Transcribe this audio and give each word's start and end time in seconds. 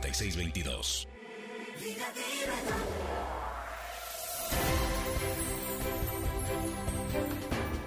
466622. 0.00 2.85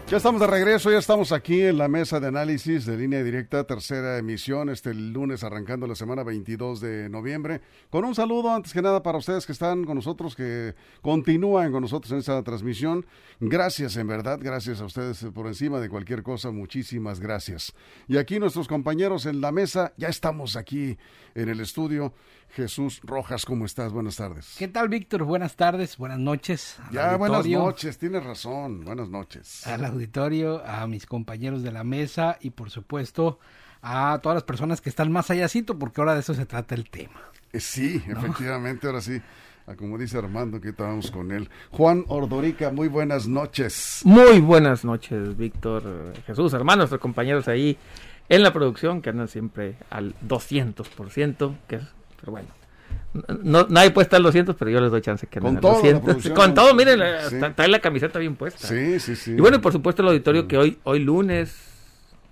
Ya 0.09 0.17
estamos 0.17 0.41
de 0.41 0.47
regreso, 0.47 0.89
ya 0.89 0.97
estamos 0.97 1.31
aquí 1.31 1.61
en 1.61 1.77
la 1.77 1.87
mesa 1.87 2.19
de 2.19 2.25
análisis 2.25 2.83
de 2.87 2.97
línea 2.97 3.23
directa, 3.23 3.65
tercera 3.65 4.17
emisión, 4.17 4.71
este 4.71 4.91
lunes 4.95 5.43
arrancando 5.43 5.85
la 5.85 5.93
semana 5.93 6.23
22 6.23 6.81
de 6.81 7.09
noviembre. 7.09 7.61
Con 7.91 8.05
un 8.05 8.15
saludo 8.15 8.51
antes 8.51 8.73
que 8.73 8.81
nada 8.81 9.03
para 9.03 9.19
ustedes 9.19 9.45
que 9.45 9.51
están 9.51 9.85
con 9.85 9.93
nosotros, 9.93 10.35
que 10.35 10.73
continúan 11.03 11.71
con 11.71 11.83
nosotros 11.83 12.11
en 12.11 12.17
esta 12.17 12.41
transmisión. 12.41 13.05
Gracias, 13.39 13.97
en 13.97 14.07
verdad, 14.07 14.39
gracias 14.41 14.81
a 14.81 14.85
ustedes 14.85 15.23
por 15.31 15.45
encima 15.45 15.79
de 15.79 15.89
cualquier 15.89 16.23
cosa, 16.23 16.49
muchísimas 16.49 17.19
gracias. 17.19 17.75
Y 18.07 18.17
aquí 18.17 18.39
nuestros 18.39 18.67
compañeros 18.67 19.27
en 19.27 19.41
la 19.41 19.51
mesa, 19.51 19.93
ya 19.95 20.07
estamos 20.07 20.55
aquí 20.55 20.97
en 21.35 21.49
el 21.49 21.59
estudio. 21.59 22.15
Jesús 22.51 22.99
Rojas, 23.03 23.45
¿cómo 23.45 23.65
estás? 23.65 23.91
Buenas 23.91 24.15
tardes. 24.15 24.55
¿Qué 24.57 24.67
tal, 24.67 24.89
Víctor? 24.89 25.23
Buenas 25.23 25.55
tardes, 25.55 25.97
buenas 25.97 26.19
noches. 26.19 26.77
Ya, 26.91 27.15
buenas 27.15 27.45
noches, 27.45 27.97
tienes 27.97 28.23
razón, 28.23 28.83
buenas 28.83 29.09
noches. 29.09 29.65
Al 29.67 29.85
auditorio, 29.85 30.65
a 30.65 30.87
mis 30.87 31.05
compañeros 31.05 31.61
de 31.63 31.71
la 31.71 31.83
mesa 31.83 32.37
y, 32.41 32.49
por 32.49 32.69
supuesto, 32.69 33.39
a 33.81 34.19
todas 34.21 34.35
las 34.35 34.43
personas 34.43 34.81
que 34.81 34.89
están 34.89 35.11
más 35.11 35.29
allácito, 35.29 35.77
porque 35.77 36.01
ahora 36.01 36.15
de 36.15 36.21
eso 36.21 36.33
se 36.33 36.45
trata 36.45 36.75
el 36.75 36.89
tema. 36.89 37.21
Eh, 37.53 37.59
sí, 37.59 38.01
efectivamente, 38.07 38.87
ahora 38.87 39.01
sí. 39.01 39.21
Ah, 39.67 39.75
como 39.75 39.99
dice 39.99 40.17
Armando, 40.17 40.59
que 40.59 40.69
estábamos 40.69 41.11
con 41.11 41.31
él. 41.31 41.47
Juan 41.69 42.03
Ordorica, 42.07 42.71
muy 42.71 42.87
buenas 42.87 43.27
noches. 43.27 44.01
Muy 44.03 44.39
buenas 44.39 44.83
noches, 44.83 45.37
Víctor, 45.37 46.13
Jesús, 46.25 46.53
hermanos, 46.53 46.77
nuestros 46.79 47.01
compañeros 47.01 47.47
ahí 47.47 47.77
en 48.29 48.41
la 48.41 48.51
producción 48.51 49.01
que 49.01 49.11
andan 49.11 49.27
siempre 49.27 49.75
al 49.91 50.15
200%, 50.27 51.55
que 51.67 51.75
es 51.77 51.83
pero 52.19 52.31
bueno. 52.31 52.47
No, 53.43 53.65
nadie 53.69 53.89
puede 53.89 54.03
estar 54.03 54.17
al 54.17 54.23
200, 54.23 54.55
pero 54.55 54.69
yo 54.69 54.79
les 54.81 54.91
doy 54.91 55.01
chance 55.01 55.25
que 55.25 55.39
Con 55.39 55.59
200. 55.59 56.25
la 56.25 56.33
Con 56.35 56.53
todo, 56.53 56.75
miren, 56.75 56.99
Sí. 57.27 57.35
está- 57.35 57.53
trae 57.55 57.67
la 57.67 57.79
camiseta 57.79 58.19
bien 58.19 58.35
puesta. 58.35 58.67
Sí, 58.67 58.99
sí, 58.99 59.15
sí. 59.15 59.31
Y 59.31 59.41
bueno, 59.41 59.57
y 59.57 59.59
por 59.59 59.71
supuesto 59.73 60.01
el 60.03 60.09
auditorio 60.09 60.47
que 60.47 60.57
hoy, 60.57 60.77
hoy 60.83 60.99
lunes 60.99 61.65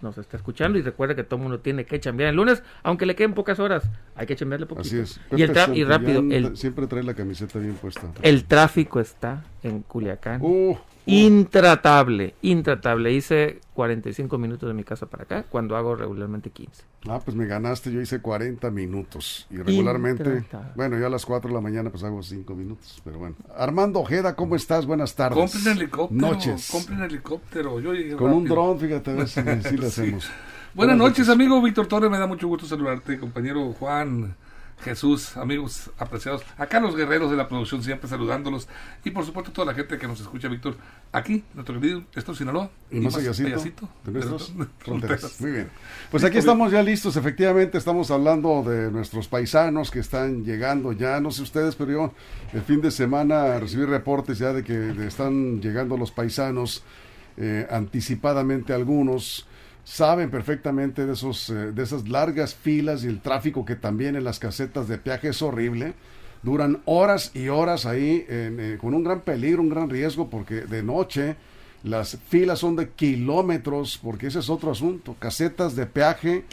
nos 0.02 0.16
está 0.20 0.38
escuchando 0.38 0.78
y 0.78 0.84
recuerda 0.84 1.16
que 1.16 1.24
todo 1.24 1.40
mundo 1.40 1.60
tiene 1.60 1.84
que 1.86 2.00
chambear 2.00 2.30
el 2.30 2.36
lunes, 2.36 2.62
aunque 2.84 3.08
le 3.08 3.16
queden 3.16 3.34
pocas 3.34 3.60
horas, 3.60 3.90
hay 4.16 4.28
que 4.28 4.36
chambearle 4.36 4.68
poquito. 4.68 4.88
Así 4.88 5.00
es. 5.00 5.20
Y, 5.36 5.42
el 5.42 5.52
y 5.76 5.84
rápido, 5.84 6.20
el, 6.30 6.56
siempre 6.56 6.86
trae 6.86 7.02
la 7.02 7.16
camiseta 7.16 7.58
bien 7.58 7.74
puesta. 7.74 8.02
el 8.22 8.46
tráfico 8.46 9.00
está 9.00 9.44
en 9.64 9.82
Culiacán. 9.82 10.42
Uh, 10.44 10.78
Intratable, 11.08 12.36
intratable. 12.42 13.12
Hice 13.14 13.60
45 13.74 14.38
minutos 14.38 14.68
de 14.68 14.74
mi 14.74 14.84
casa 14.84 15.06
para 15.06 15.24
acá, 15.24 15.44
cuando 15.50 15.76
hago 15.78 15.96
regularmente 15.96 16.50
15. 16.50 16.84
ah, 17.10 17.20
pues 17.24 17.36
me 17.38 17.46
ganaste, 17.46 17.92
yo 17.92 18.02
hice 18.02 18.20
40 18.22 18.70
minutos. 18.72 19.48
Y 19.50 19.58
regularmente, 19.58 20.24
Intratable. 20.30 20.72
bueno, 20.76 21.00
yo 21.00 21.08
a 21.08 21.10
las 21.10 21.26
4 21.26 21.48
de 21.50 21.56
la 21.56 21.62
mañana 21.62 21.90
pues 21.90 22.04
hago 22.04 22.22
5 22.22 22.54
minutos, 22.56 23.02
pero 23.06 23.20
bueno. 23.20 23.36
Armando 23.58 24.00
Ojeda, 24.02 24.36
¿cómo 24.36 24.56
estás? 24.56 24.86
Buenas 24.86 25.16
tardes. 25.16 25.38
Compren 25.52 25.78
helicóptero. 25.78 26.22
Noches. 26.22 26.70
Compren 26.72 27.02
helicóptero. 27.02 27.80
Yo 27.80 27.94
llegué 27.94 28.16
Con 28.16 28.34
un 28.34 28.46
dron, 28.46 28.80
fíjate, 28.80 29.12
a 29.12 29.14
ver 29.16 29.28
si, 29.28 29.42
si 29.42 29.78
le 29.78 29.90
Sí. 29.90 30.02
hacemos. 30.02 30.30
Buenas 30.74 30.98
noches, 30.98 31.30
amigo 31.30 31.62
Víctor 31.62 31.88
Torres. 31.88 32.12
Me 32.12 32.20
da 32.20 32.28
mucho 32.28 32.48
gusto 32.48 32.66
saludarte, 32.68 33.18
compañero 33.18 33.74
Juan, 33.74 34.36
Jesús, 34.82 35.36
amigos 35.38 35.90
apreciados. 35.98 36.44
Acá 36.58 36.80
los 36.80 36.96
guerreros 36.96 37.32
de 37.32 37.38
la 37.38 37.48
producción, 37.48 37.82
siempre 37.84 38.08
saludándolos. 38.08 38.68
Y 39.04 39.10
por 39.10 39.26
supuesto, 39.26 39.52
toda 39.52 39.66
la 39.66 39.74
gente 39.74 39.98
que 39.98 40.08
nos 40.08 40.20
escucha, 40.22 40.48
Víctor, 40.48 40.78
aquí, 41.12 41.44
nuestro 41.56 41.80
querido 41.82 42.04
Esto 42.16 42.36
Sinaloa. 42.36 42.70
Y 42.92 43.00
más 43.00 43.16
allácito 43.16 43.48
allácito 43.48 43.90
de 44.06 44.12
nuestras 44.12 44.56
de- 44.58 44.66
fronteras. 44.80 45.42
Muy 45.42 45.52
bien. 45.52 45.70
Pues 46.12 46.24
aquí 46.24 46.38
estamos 46.38 46.72
ya 46.72 46.84
listos, 46.84 47.18
efectivamente, 47.18 47.78
estamos 47.80 48.12
hablando 48.12 48.62
de 48.64 48.92
nuestros 48.92 49.28
paisanos 49.28 49.90
que 49.90 50.00
están 50.00 50.46
llegando 50.46 50.92
ya, 50.92 51.20
no 51.20 51.32
sé 51.32 51.42
ustedes, 51.42 51.76
pero 51.76 51.92
yo 51.92 52.14
el 52.54 52.62
fin 52.62 52.80
de 52.80 52.92
semana 52.92 53.60
recibí 53.60 53.84
reportes 53.86 54.38
ya 54.38 54.54
de 54.54 54.64
que 54.64 55.08
están 55.08 55.60
llegando 55.60 55.98
los 55.98 56.12
paisanos 56.12 56.84
eh, 57.38 57.68
anticipadamente 57.70 58.74
algunos. 58.74 59.47
Saben 59.88 60.30
perfectamente 60.30 61.06
de, 61.06 61.14
esos, 61.14 61.50
eh, 61.50 61.72
de 61.72 61.82
esas 61.82 62.10
largas 62.10 62.54
filas 62.54 63.06
y 63.06 63.08
el 63.08 63.22
tráfico 63.22 63.64
que 63.64 63.78
también 63.78 64.18
en 64.18 64.26
las 64.26 64.38
casetas 64.38 64.90
de 64.90 64.98
peaje 64.98 65.30
es 65.30 65.42
horrible. 65.42 65.94
Duran 66.44 66.82
horas 66.84 67.32
y 67.34 67.48
horas 67.48 67.86
ahí 67.86 68.26
en, 68.28 68.60
eh, 68.60 68.78
con 68.82 68.94
un 68.94 69.06
gran 69.06 69.22
peligro, 69.22 69.62
un 69.62 69.70
gran 69.70 69.90
riesgo, 69.90 70.30
porque 70.30 70.56
de 70.56 70.84
noche 70.84 71.38
las 71.84 72.18
filas 72.28 72.60
son 72.60 72.76
de 72.76 72.90
kilómetros, 72.90 73.98
porque 74.04 74.28
ese 74.28 74.40
es 74.40 74.50
otro 74.50 74.72
asunto. 74.72 75.16
Casetas 75.20 75.74
de 75.78 75.86
peaje 75.86 76.44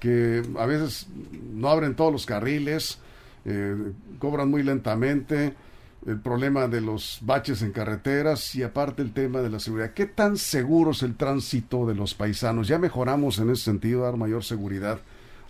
que 0.00 0.42
a 0.58 0.66
veces 0.66 1.06
no 1.54 1.68
abren 1.68 1.94
todos 1.94 2.10
los 2.10 2.26
carriles, 2.26 2.98
eh, 3.44 3.92
cobran 4.18 4.50
muy 4.50 4.64
lentamente, 4.64 5.54
el 6.06 6.18
problema 6.18 6.66
de 6.66 6.80
los 6.80 7.18
baches 7.22 7.62
en 7.62 7.72
carreteras 7.72 8.54
y 8.54 8.62
aparte 8.62 9.02
el 9.02 9.12
tema 9.12 9.40
de 9.40 9.50
la 9.50 9.60
seguridad. 9.60 9.92
¿Qué 9.92 10.06
tan 10.06 10.36
seguro 10.36 10.92
es 10.92 11.02
el 11.02 11.14
tránsito 11.16 11.86
de 11.86 11.94
los 11.94 12.14
paisanos? 12.14 12.68
Ya 12.68 12.78
mejoramos 12.78 13.38
en 13.38 13.50
ese 13.50 13.64
sentido, 13.64 14.02
dar 14.02 14.16
mayor 14.16 14.42
seguridad 14.44 14.98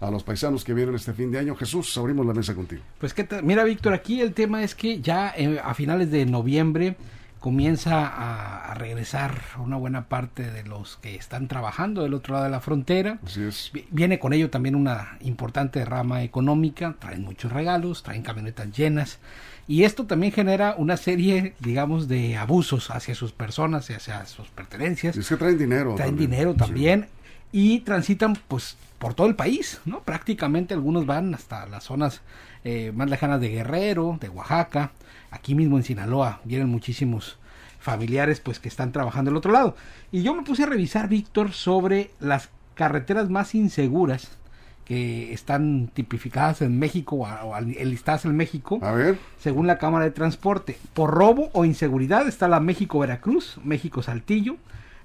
a 0.01 0.11
los 0.11 0.25
paisanos 0.25 0.65
que 0.65 0.75
vienen 0.75 0.95
este 0.95 1.13
fin 1.13 1.31
de 1.31 1.39
año. 1.39 1.55
Jesús, 1.55 1.97
abrimos 1.99 2.27
la 2.27 2.33
mesa 2.35 2.55
contigo. 2.55 2.83
Pues 2.99 3.15
que 3.15 3.29
mira 3.43 3.63
Víctor, 3.65 3.93
aquí 3.93 4.21
el 4.23 4.33
tema 4.33 4.63
es 4.65 4.75
que 4.75 5.01
ya 5.01 5.33
eh, 5.37 5.61
a 5.63 5.75
finales 5.75 6.11
de 6.11 6.25
noviembre 6.27 6.97
comienza 7.39 8.07
a, 8.07 8.71
a 8.71 8.75
regresar 8.75 9.41
una 9.59 9.77
buena 9.77 10.09
parte 10.09 10.51
de 10.51 10.63
los 10.65 10.97
que 10.99 11.15
están 11.15 11.49
trabajando 11.49 12.03
del 12.03 12.13
otro 12.15 12.35
lado 12.35 12.45
de 12.45 12.51
la 12.51 12.61
frontera. 12.61 13.19
Así 13.25 13.43
es. 13.43 13.71
Vi- 13.73 13.87
Viene 13.91 14.19
con 14.19 14.33
ello 14.33 14.51
también 14.51 14.75
una 14.75 15.17
importante 15.21 15.83
rama 15.85 16.23
económica, 16.23 16.97
traen 16.99 17.23
muchos 17.23 17.51
regalos, 17.53 18.03
traen 18.03 18.23
camionetas 18.23 18.71
llenas 18.77 19.21
y 19.71 19.85
esto 19.85 20.05
también 20.05 20.33
genera 20.33 20.75
una 20.77 20.97
serie, 20.97 21.55
digamos, 21.61 22.09
de 22.09 22.37
abusos 22.37 22.91
hacia 22.91 23.15
sus 23.15 23.31
personas 23.31 23.89
y 23.89 23.93
hacia 23.93 24.27
sus 24.27 24.49
pertenencias. 24.49 25.17
Es 25.17 25.29
que 25.29 25.37
traen 25.37 25.59
dinero. 25.59 25.95
traen 25.95 26.11
también. 26.11 26.31
dinero 26.31 26.53
Sí. 26.55 26.59
también 26.59 27.07
y 27.53 27.79
transitan 27.83 28.37
pues 28.49 28.77
por 28.99 29.15
todo 29.15 29.29
el 29.29 29.37
país, 29.37 29.81
¿no? 29.85 30.01
Prácticamente 30.01 30.75
algunos 30.75 31.07
van 31.07 31.33
hasta 31.37 31.67
las 31.67 31.85
zonas 31.85 32.21
eh, 32.65 32.91
más 32.97 33.09
lejanas 33.09 33.41
de 33.41 33.49
Guerrero, 33.49 34.19
de 34.21 34.29
Oaxaca, 34.29 34.91
aquí 35.31 35.55
mismo 35.55 35.77
en 35.77 35.85
Sinaloa 35.85 36.41
vienen 36.43 36.69
muchísimos 36.69 37.39
familiares 37.79 38.41
pues 38.41 38.59
que 38.59 38.69
están 38.69 38.91
trabajando 38.91 39.31
del 39.31 39.39
otro 39.39 39.53
lado. 39.53 39.77
Y 40.11 40.25
yo 40.25 40.35
me 40.35 40.43
puse 40.43 40.65
a 40.65 40.67
revisar, 40.67 41.09
Víctor, 41.09 41.53
sobre 41.53 42.11
las 42.19 42.49
carreteras 42.75 43.31
más 43.31 43.55
inseguras 43.55 44.37
que 44.91 45.33
están 45.33 45.89
tipificadas 45.95 46.63
en 46.63 46.77
México 46.81 47.15
o, 47.15 47.25
a- 47.25 47.45
o 47.45 47.55
al- 47.55 47.69
listadas 47.69 48.25
en 48.25 48.35
México 48.35 48.81
A 48.83 48.91
ver, 48.91 49.17
según 49.39 49.69
la 49.69 49.79
Cámara 49.79 50.05
de 50.05 50.11
Transporte. 50.11 50.77
Por 50.95 51.11
robo 51.13 51.49
o 51.53 51.65
inseguridad 51.65 52.27
está 52.27 52.49
la 52.49 52.59
México-Veracruz, 52.59 53.61
México-Saltillo, 53.63 54.57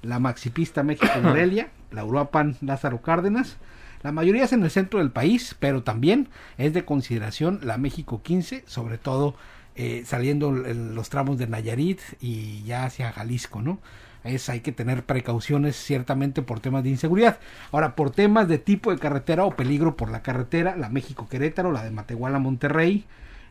la 0.02 0.18
Maxipista 0.18 0.82
México-Morelia, 0.82 1.70
la 1.92 2.04
Uruapan 2.04 2.56
Lázaro 2.62 3.04
Cárdenas. 3.04 3.58
La 4.02 4.12
mayoría 4.12 4.46
es 4.46 4.54
en 4.54 4.64
el 4.64 4.72
centro 4.72 4.98
del 4.98 5.12
país, 5.12 5.56
pero 5.60 5.84
también 5.84 6.30
es 6.58 6.74
de 6.74 6.84
consideración 6.84 7.60
la 7.62 7.78
México 7.78 8.24
15, 8.24 8.64
sobre 8.66 8.98
todo 8.98 9.36
eh, 9.76 10.02
saliendo 10.04 10.66
en 10.66 10.96
los 10.96 11.10
tramos 11.10 11.38
de 11.38 11.46
Nayarit 11.46 12.00
y 12.20 12.64
ya 12.64 12.86
hacia 12.86 13.12
Jalisco, 13.12 13.62
¿no? 13.62 13.78
Es, 14.26 14.50
hay 14.50 14.62
que 14.62 14.72
tener 14.72 15.06
precauciones 15.06 15.76
ciertamente 15.76 16.42
por 16.42 16.60
temas 16.60 16.84
de 16.84 16.90
inseguridad. 16.90 17.38
Ahora, 17.72 17.96
por 17.96 18.10
temas 18.12 18.48
de 18.48 18.58
tipo 18.58 18.92
de 18.92 18.98
carretera 18.98 19.46
o 19.46 19.56
peligro 19.56 19.96
por 19.96 20.10
la 20.10 20.24
carretera, 20.24 20.76
la 20.76 20.90
México 20.90 21.28
Querétaro, 21.30 21.72
la 21.72 21.84
de 21.84 21.92
Matehuala 21.92 22.40
Monterrey, 22.40 23.06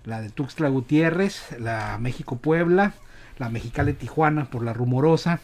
la 0.04 0.20
de 0.20 0.30
Tuxtla 0.30 0.68
Gutiérrez, 0.68 1.56
la 1.58 1.96
México 1.98 2.36
Puebla, 2.36 2.92
la 3.38 3.48
Mexicali 3.48 3.92
Tijuana 3.94 4.46
por 4.50 4.64
la 4.64 4.72
Rumorosa, 4.72 5.40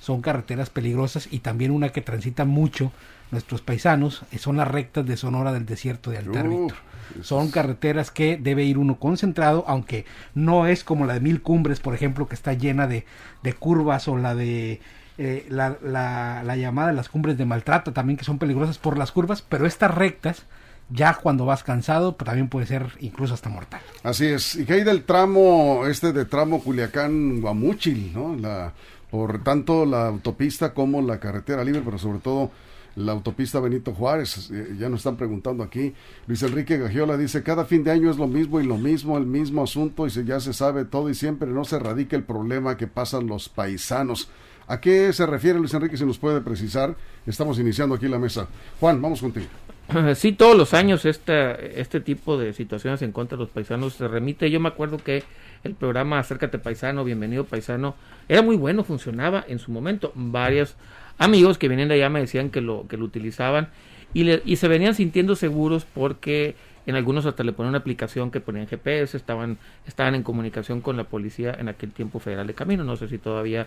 son 0.00 0.20
carreteras 0.20 0.70
peligrosas 0.70 1.28
y 1.30 1.38
también 1.38 1.70
una 1.70 1.88
que 1.88 2.02
transita 2.02 2.44
mucho 2.44 2.92
nuestros 3.30 3.62
paisanos, 3.62 4.22
eh, 4.32 4.38
son 4.38 4.58
las 4.58 4.68
rectas 4.68 5.06
de 5.06 5.16
Sonora 5.16 5.52
del 5.52 5.64
desierto 5.64 6.10
de 6.10 6.18
Altar 6.18 6.46
Uh, 6.46 6.50
Víctor. 6.50 6.78
Son 7.22 7.50
carreteras 7.50 8.10
que 8.10 8.36
debe 8.36 8.64
ir 8.64 8.78
uno 8.78 8.98
concentrado, 8.98 9.64
aunque 9.66 10.04
no 10.34 10.66
es 10.66 10.84
como 10.84 11.06
la 11.06 11.14
de 11.14 11.20
Mil 11.20 11.42
Cumbres, 11.42 11.80
por 11.80 11.94
ejemplo, 11.94 12.28
que 12.28 12.34
está 12.34 12.52
llena 12.52 12.86
de, 12.86 13.04
de 13.42 13.52
curvas 13.52 14.08
o 14.08 14.16
la 14.16 14.34
de 14.34 14.80
eh, 15.18 15.46
la, 15.48 15.76
la, 15.82 16.42
la 16.44 16.56
llamada 16.56 16.88
de 16.88 16.94
las 16.94 17.08
cumbres 17.08 17.38
de 17.38 17.44
maltrata 17.44 17.92
también, 17.92 18.16
que 18.16 18.24
son 18.24 18.38
peligrosas 18.38 18.78
por 18.78 18.98
las 18.98 19.12
curvas, 19.12 19.42
pero 19.42 19.66
estas 19.66 19.94
rectas 19.94 20.44
ya 20.90 21.14
cuando 21.14 21.46
vas 21.46 21.62
cansado, 21.62 22.16
pues 22.16 22.26
también 22.26 22.48
puede 22.48 22.66
ser 22.66 22.88
incluso 23.00 23.34
hasta 23.34 23.48
mortal. 23.48 23.80
Así 24.02 24.26
es. 24.26 24.54
¿Y 24.56 24.64
qué 24.64 24.74
hay 24.74 24.84
del 24.84 25.04
tramo, 25.04 25.86
este 25.86 26.12
de 26.12 26.24
tramo 26.24 26.62
Culiacán-Guamúchil, 26.62 28.12
¿no? 28.12 28.36
La, 28.36 28.72
por 29.10 29.42
tanto 29.42 29.86
la 29.86 30.08
autopista 30.08 30.74
como 30.74 31.00
la 31.00 31.20
carretera 31.20 31.64
libre, 31.64 31.82
pero 31.84 31.98
sobre 31.98 32.18
todo 32.18 32.50
la 32.96 33.12
autopista 33.12 33.60
Benito 33.60 33.92
Juárez. 33.92 34.50
Eh, 34.50 34.76
ya 34.78 34.88
nos 34.88 35.00
están 35.00 35.16
preguntando 35.16 35.62
aquí. 35.62 35.94
Luis 36.26 36.42
Enrique 36.42 36.78
Gagiola 36.78 37.16
dice, 37.16 37.42
cada 37.42 37.64
fin 37.64 37.84
de 37.84 37.90
año 37.90 38.10
es 38.10 38.16
lo 38.16 38.26
mismo 38.26 38.60
y 38.60 38.66
lo 38.66 38.76
mismo, 38.76 39.18
el 39.18 39.26
mismo 39.26 39.62
asunto 39.62 40.06
y 40.06 40.10
se, 40.10 40.24
ya 40.24 40.40
se 40.40 40.52
sabe 40.52 40.84
todo 40.84 41.10
y 41.10 41.14
siempre 41.14 41.48
no 41.50 41.64
se 41.64 41.78
radica 41.78 42.16
el 42.16 42.24
problema 42.24 42.76
que 42.76 42.86
pasan 42.86 43.26
los 43.26 43.48
paisanos. 43.48 44.28
¿A 44.66 44.80
qué 44.80 45.12
se 45.12 45.26
refiere 45.26 45.58
Luis 45.58 45.74
Enrique? 45.74 45.96
Si 45.96 46.06
nos 46.06 46.18
puede 46.18 46.40
precisar. 46.40 46.96
Estamos 47.26 47.58
iniciando 47.58 47.94
aquí 47.94 48.08
la 48.08 48.18
mesa. 48.18 48.48
Juan, 48.80 49.00
vamos 49.00 49.20
contigo. 49.20 49.46
Sí, 50.14 50.32
todos 50.32 50.56
los 50.56 50.72
años 50.72 51.04
este, 51.04 52.00
tipo 52.00 52.38
de 52.38 52.54
situaciones 52.54 53.02
en 53.02 53.12
contra 53.12 53.36
de 53.36 53.44
los 53.44 53.50
paisanos 53.50 53.92
se 53.92 54.08
remite. 54.08 54.50
Yo 54.50 54.58
me 54.58 54.68
acuerdo 54.68 54.96
que 54.96 55.22
el 55.62 55.74
programa 55.74 56.18
Acércate 56.18 56.58
Paisano, 56.58 57.04
Bienvenido 57.04 57.44
Paisano, 57.44 57.94
era 58.28 58.42
muy 58.42 58.56
bueno, 58.56 58.84
funcionaba 58.84 59.44
en 59.46 59.58
su 59.58 59.70
momento. 59.70 60.12
Varios 60.14 60.76
amigos 61.18 61.58
que 61.58 61.68
vienen 61.68 61.88
de 61.88 61.94
allá 61.94 62.08
me 62.08 62.20
decían 62.20 62.50
que 62.50 62.60
lo, 62.60 62.86
que 62.88 62.96
lo 62.96 63.04
utilizaban 63.04 63.68
y, 64.12 64.24
le, 64.24 64.42
y 64.44 64.56
se 64.56 64.68
venían 64.68 64.94
sintiendo 64.94 65.36
seguros 65.36 65.84
porque 65.84 66.54
en 66.86 66.96
algunos 66.96 67.26
hasta 67.26 67.42
le 67.44 67.52
ponían 67.52 67.70
una 67.70 67.78
aplicación 67.78 68.30
que 68.30 68.40
ponían 68.40 68.66
GPS, 68.66 69.16
estaban, 69.16 69.58
estaban 69.86 70.14
en 70.14 70.22
comunicación 70.22 70.80
con 70.80 70.96
la 70.96 71.04
policía 71.04 71.56
en 71.58 71.68
aquel 71.68 71.92
tiempo 71.92 72.18
federal 72.18 72.46
de 72.46 72.54
camino. 72.54 72.84
No 72.84 72.96
sé 72.96 73.08
si 73.08 73.18
todavía 73.18 73.66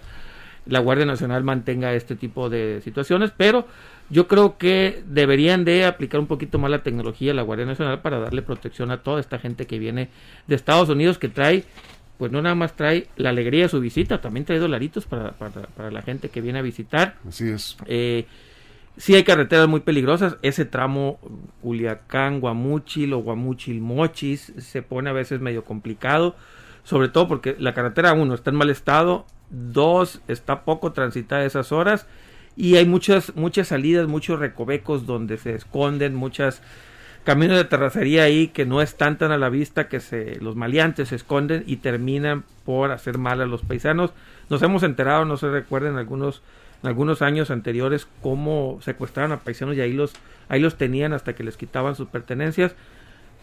la 0.67 0.79
Guardia 0.79 1.05
Nacional 1.05 1.43
mantenga 1.43 1.93
este 1.93 2.15
tipo 2.15 2.49
de 2.49 2.81
situaciones, 2.83 3.31
pero 3.35 3.65
yo 4.09 4.27
creo 4.27 4.57
que 4.57 5.03
deberían 5.05 5.65
de 5.65 5.85
aplicar 5.85 6.19
un 6.19 6.27
poquito 6.27 6.59
más 6.59 6.69
la 6.69 6.83
tecnología 6.83 7.33
la 7.33 7.41
Guardia 7.41 7.65
Nacional 7.65 8.01
para 8.01 8.19
darle 8.19 8.41
protección 8.41 8.91
a 8.91 9.01
toda 9.01 9.19
esta 9.19 9.39
gente 9.39 9.65
que 9.65 9.79
viene 9.79 10.09
de 10.47 10.55
Estados 10.55 10.89
Unidos 10.89 11.17
que 11.17 11.29
trae 11.29 11.63
pues 12.17 12.31
no 12.31 12.41
nada 12.41 12.55
más 12.55 12.75
trae 12.75 13.07
la 13.15 13.29
alegría 13.29 13.63
de 13.63 13.69
su 13.69 13.79
visita, 13.79 14.21
también 14.21 14.45
trae 14.45 14.59
dolaritos 14.59 15.05
para, 15.05 15.31
para, 15.31 15.91
la 15.91 16.01
gente 16.01 16.29
que 16.29 16.41
viene 16.41 16.59
a 16.59 16.63
visitar. 16.63 17.15
Así 17.27 17.49
es. 17.49 17.77
Eh, 17.85 18.25
sí 18.97 19.15
hay 19.15 19.23
carreteras 19.23 19.67
muy 19.67 19.81
peligrosas, 19.81 20.37
ese 20.41 20.65
tramo 20.65 21.19
Culiacán, 21.61 22.39
Guamúchil 22.39 23.13
o 23.13 23.19
Guamúchil 23.19 23.81
Mochis 23.81 24.53
se 24.57 24.81
pone 24.81 25.09
a 25.09 25.13
veces 25.13 25.39
medio 25.39 25.63
complicado, 25.63 26.35
sobre 26.83 27.09
todo 27.09 27.27
porque 27.27 27.55
la 27.59 27.73
carretera 27.73 28.13
uno 28.13 28.33
está 28.33 28.49
en 28.49 28.55
mal 28.55 28.69
estado, 28.69 29.25
dos 29.49 30.21
está 30.27 30.65
poco 30.65 30.93
transitada 30.93 31.45
esas 31.45 31.71
horas 31.71 32.07
y 32.55 32.75
hay 32.75 32.85
muchas 32.85 33.35
muchas 33.35 33.67
salidas, 33.67 34.07
muchos 34.07 34.39
recovecos 34.39 35.05
donde 35.05 35.37
se 35.37 35.53
esconden 35.53 36.15
muchas 36.15 36.61
caminos 37.27 37.57
de 37.57 37.65
terracería 37.65 38.23
ahí 38.23 38.47
que 38.47 38.65
no 38.65 38.81
están 38.81 39.17
tan 39.17 39.33
a 39.33 39.37
la 39.37 39.49
vista 39.49 39.89
que 39.89 39.99
se 39.99 40.39
los 40.39 40.55
maleantes 40.55 41.09
se 41.09 41.17
esconden 41.17 41.65
y 41.67 41.75
terminan 41.75 42.45
por 42.63 42.89
hacer 42.91 43.17
mal 43.17 43.41
a 43.41 43.45
los 43.45 43.63
paisanos. 43.63 44.13
Nos 44.49 44.61
hemos 44.61 44.81
enterado, 44.83 45.25
no 45.25 45.35
se 45.35 45.49
recuerden 45.49 45.97
algunos 45.97 46.41
en 46.81 46.87
algunos 46.87 47.21
años 47.21 47.51
anteriores 47.51 48.07
cómo 48.21 48.79
secuestraron 48.81 49.33
a 49.33 49.39
paisanos 49.39 49.75
y 49.75 49.81
ahí 49.81 49.91
los 49.91 50.13
ahí 50.47 50.61
los 50.61 50.77
tenían 50.77 51.11
hasta 51.11 51.35
que 51.35 51.43
les 51.43 51.57
quitaban 51.57 51.95
sus 51.95 52.07
pertenencias. 52.07 52.75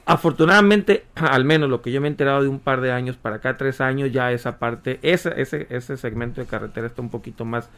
Afortunadamente, 0.07 1.05
al 1.15 1.45
menos 1.45 1.69
lo 1.69 1.83
que 1.83 1.93
yo 1.93 2.01
me 2.01 2.09
he 2.09 2.11
enterado 2.11 2.41
de 2.41 2.49
un 2.49 2.61
par 2.61 2.81
de 2.81 2.91
años 2.91 3.19
para 3.19 3.37
acá, 3.37 3.59
tres 3.59 3.83
años, 3.83 4.11
ya 4.13 4.33
esa 4.33 4.59
parte, 4.59 4.99
ese, 5.03 5.39
ese, 5.43 5.67
ese 5.69 5.99
segmento 5.99 6.41
de 6.41 6.47
carretera 6.47 6.87
está 6.87 7.03
un 7.03 7.11
poquito 7.11 7.45
más 7.45 7.69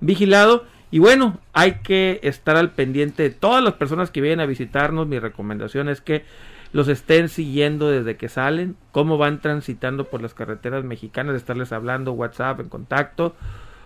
vigilado. 0.00 0.64
Y 0.92 0.98
bueno, 0.98 1.38
hay 1.54 1.76
que 1.82 2.20
estar 2.22 2.54
al 2.56 2.72
pendiente 2.72 3.22
de 3.22 3.30
todas 3.30 3.64
las 3.64 3.72
personas 3.72 4.10
que 4.10 4.20
vienen 4.20 4.40
a 4.40 4.46
visitarnos. 4.46 5.08
Mi 5.08 5.18
recomendación 5.18 5.88
es 5.88 6.02
que 6.02 6.22
los 6.72 6.86
estén 6.88 7.30
siguiendo 7.30 7.90
desde 7.90 8.18
que 8.18 8.28
salen, 8.28 8.76
cómo 8.92 9.16
van 9.16 9.40
transitando 9.40 10.04
por 10.04 10.20
las 10.20 10.34
carreteras 10.34 10.84
mexicanas, 10.84 11.34
estarles 11.34 11.72
hablando, 11.72 12.12
WhatsApp, 12.12 12.60
en 12.60 12.68
contacto, 12.68 13.34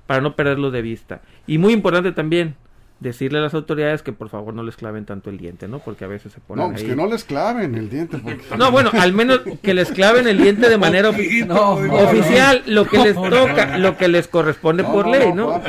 para 0.08 0.20
no 0.20 0.35
perderlos 0.35 0.73
de 0.73 0.82
vista. 0.82 1.23
Y 1.47 1.58
muy 1.58 1.73
importante 1.73 2.11
también, 2.11 2.56
decirle 3.00 3.38
a 3.38 3.43
las 3.43 3.52
autoridades 3.52 4.02
que 4.02 4.12
por 4.12 4.31
favor 4.31 4.54
no 4.54 4.62
les 4.62 4.76
claven 4.76 5.04
tanto 5.04 5.28
el 5.28 5.37
diente, 5.37 5.69
¿no? 5.69 5.81
Porque 5.81 6.04
a 6.04 6.08
veces 6.08 6.32
se 6.32 6.40
ponen 6.40 6.64
No, 6.64 6.72
pues 6.72 6.82
que 6.82 6.96
no 6.96 7.06
les 7.06 7.25
claven 7.25 7.75
el 7.75 7.90
diente. 7.90 8.20
No, 8.56 8.70
bueno, 8.70 8.90
al 8.93 9.12
menos 9.12 9.40
que 9.62 9.75
les 9.75 9.90
claven 9.90 10.26
el 10.26 10.38
diente 10.38 10.69
de 10.69 10.78
manera 10.78 11.10
oficial, 11.10 12.62
lo 12.66 12.87
que 12.87 12.98
les 12.98 13.14
toca, 13.14 13.76
lo 13.78 13.96
que 13.96 14.08
les 14.08 14.28
corresponde 14.28 14.82
por 14.82 15.06
ley, 15.06 15.32
¿no? 15.32 15.60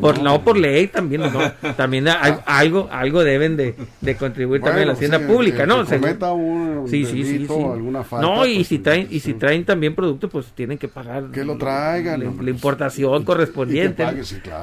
por, 0.00 0.22
no, 0.22 0.42
por 0.42 0.58
ley 0.58 0.88
también, 0.88 1.22
no, 1.22 1.52
también 1.74 2.08
hay, 2.08 2.34
algo 2.44 2.88
algo 2.90 3.24
deben 3.24 3.56
de, 3.56 3.74
de 4.00 4.16
contribuir 4.16 4.60
también 4.60 4.84
a 4.84 4.86
la 4.88 4.92
hacienda 4.92 5.20
pública, 5.20 5.64
¿no? 5.64 5.86
Se 5.86 5.98
cometa 5.98 6.32
un 6.32 6.86
sí, 6.88 7.04
sí, 7.04 7.24
sí, 7.24 7.46
alguna 7.48 8.04
falta, 8.04 8.26
No, 8.26 8.46
y 8.46 8.56
pues, 8.56 8.68
si 8.68 8.78
traen 8.78 9.06
y 9.10 9.20
si 9.20 9.34
traen 9.34 9.64
también 9.64 9.94
productos, 9.94 10.30
pues 10.30 10.46
tienen 10.54 10.76
que 10.78 10.88
pagar 10.88 11.30
que 11.30 11.44
lo 11.44 11.56
traigan, 11.56 12.20
la, 12.20 12.50
importación 12.50 13.24
correspondiente. 13.24 14.04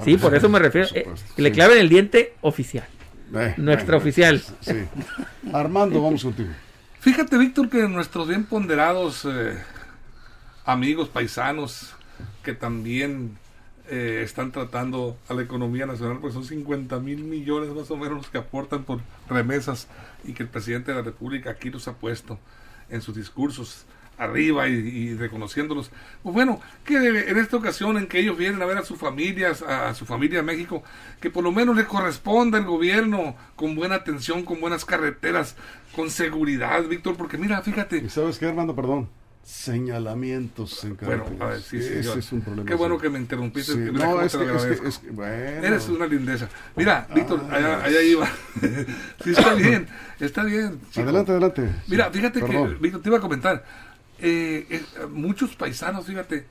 sí, 0.03 0.17
por 0.17 0.35
eso 0.35 0.49
me 0.49 0.59
refiero, 0.59 0.87
eh, 0.93 1.07
que 1.35 1.41
le 1.41 1.51
claven 1.51 1.79
el 1.79 1.89
oficial. 2.41 2.87
Eh, 3.33 3.55
no 3.57 3.71
extraoficial. 3.71 4.41
Armando, 5.51 6.01
vamos 6.01 6.23
contigo. 6.23 6.49
Fíjate, 6.99 7.37
Víctor, 7.37 7.69
que 7.69 7.87
nuestros 7.87 8.27
bien 8.27 8.45
ponderados 8.45 9.25
eh, 9.25 9.57
amigos 10.65 11.09
paisanos 11.09 11.93
que 12.43 12.53
también 12.53 13.37
eh, 13.87 14.21
están 14.23 14.51
tratando 14.51 15.17
a 15.27 15.33
la 15.33 15.43
economía 15.43 15.85
nacional, 15.85 16.19
pues 16.19 16.33
son 16.33 16.43
50 16.43 16.99
mil 16.99 17.23
millones 17.23 17.69
más 17.69 17.91
o 17.91 17.97
menos 17.97 18.17
los 18.17 18.29
que 18.29 18.37
aportan 18.37 18.83
por 18.83 19.01
remesas 19.29 19.87
y 20.23 20.33
que 20.33 20.43
el 20.43 20.49
presidente 20.49 20.91
de 20.91 20.97
la 20.97 21.03
República 21.03 21.51
aquí 21.51 21.69
los 21.69 21.87
ha 21.87 21.93
puesto 21.93 22.39
en 22.89 23.01
sus 23.01 23.15
discursos 23.15 23.85
arriba 24.17 24.67
y, 24.67 25.13
reconociéndolos. 25.15 25.91
Pues 26.23 26.33
bueno, 26.33 26.59
que 26.83 26.95
en 27.29 27.37
esta 27.37 27.57
ocasión 27.57 27.97
en 27.97 28.07
que 28.07 28.19
ellos 28.19 28.37
vienen 28.37 28.61
a 28.61 28.65
ver 28.65 28.77
a 28.77 28.83
sus 28.83 28.97
familias, 28.97 29.61
a, 29.61 29.93
su 29.93 30.05
familia 30.05 30.41
México, 30.41 30.83
que 31.19 31.29
por 31.29 31.43
lo 31.43 31.51
menos 31.51 31.75
les 31.75 31.85
corresponda 31.85 32.57
el 32.57 32.65
gobierno 32.65 33.35
con 33.55 33.75
buena 33.75 33.95
atención, 33.95 34.43
con 34.43 34.59
buenas 34.61 34.85
carreteras, 34.85 35.55
con 35.95 36.09
seguridad, 36.09 36.83
Víctor, 36.85 37.15
porque 37.15 37.37
mira, 37.37 37.61
fíjate. 37.61 37.97
¿Y 37.97 38.09
sabes 38.09 38.37
qué, 38.37 38.47
Armando? 38.47 38.75
Perdón 38.75 39.09
señalamientos 39.45 40.83
en 40.85 40.97
Bueno, 40.97 41.23
a 41.39 41.45
ver, 41.45 41.61
sí, 41.61 41.77
Ese 41.77 42.17
es 42.17 42.31
un 42.31 42.41
problema. 42.41 42.67
Qué 42.67 42.73
bueno 42.73 42.97
que 42.97 43.11
me 43.11 43.19
interrumpiste. 43.19 43.75
no, 43.75 44.19
es 44.21 44.35
que, 44.35 44.87
es 44.87 44.97
que, 44.97 45.11
bueno. 45.11 45.31
Eres 45.31 45.87
una 45.87 46.07
lindeza. 46.07 46.49
Mira, 46.75 47.07
Víctor, 47.13 47.45
allá, 47.51 47.83
allá, 47.83 48.01
iba. 48.01 48.27
sí, 49.23 49.29
está 49.29 49.53
bien, 49.53 49.87
está 50.19 50.43
bien. 50.43 50.79
Adelante, 50.95 51.31
adelante. 51.31 51.69
Mira, 51.87 52.09
fíjate 52.09 52.41
que, 52.41 52.57
Víctor, 52.81 53.01
te 53.03 53.09
iba 53.09 53.19
a 53.19 53.21
comentar 53.21 53.63
eh, 54.19 54.67
eh, 54.69 55.05
muchos 55.09 55.55
paisanos, 55.55 56.05
fíjate, 56.05 56.45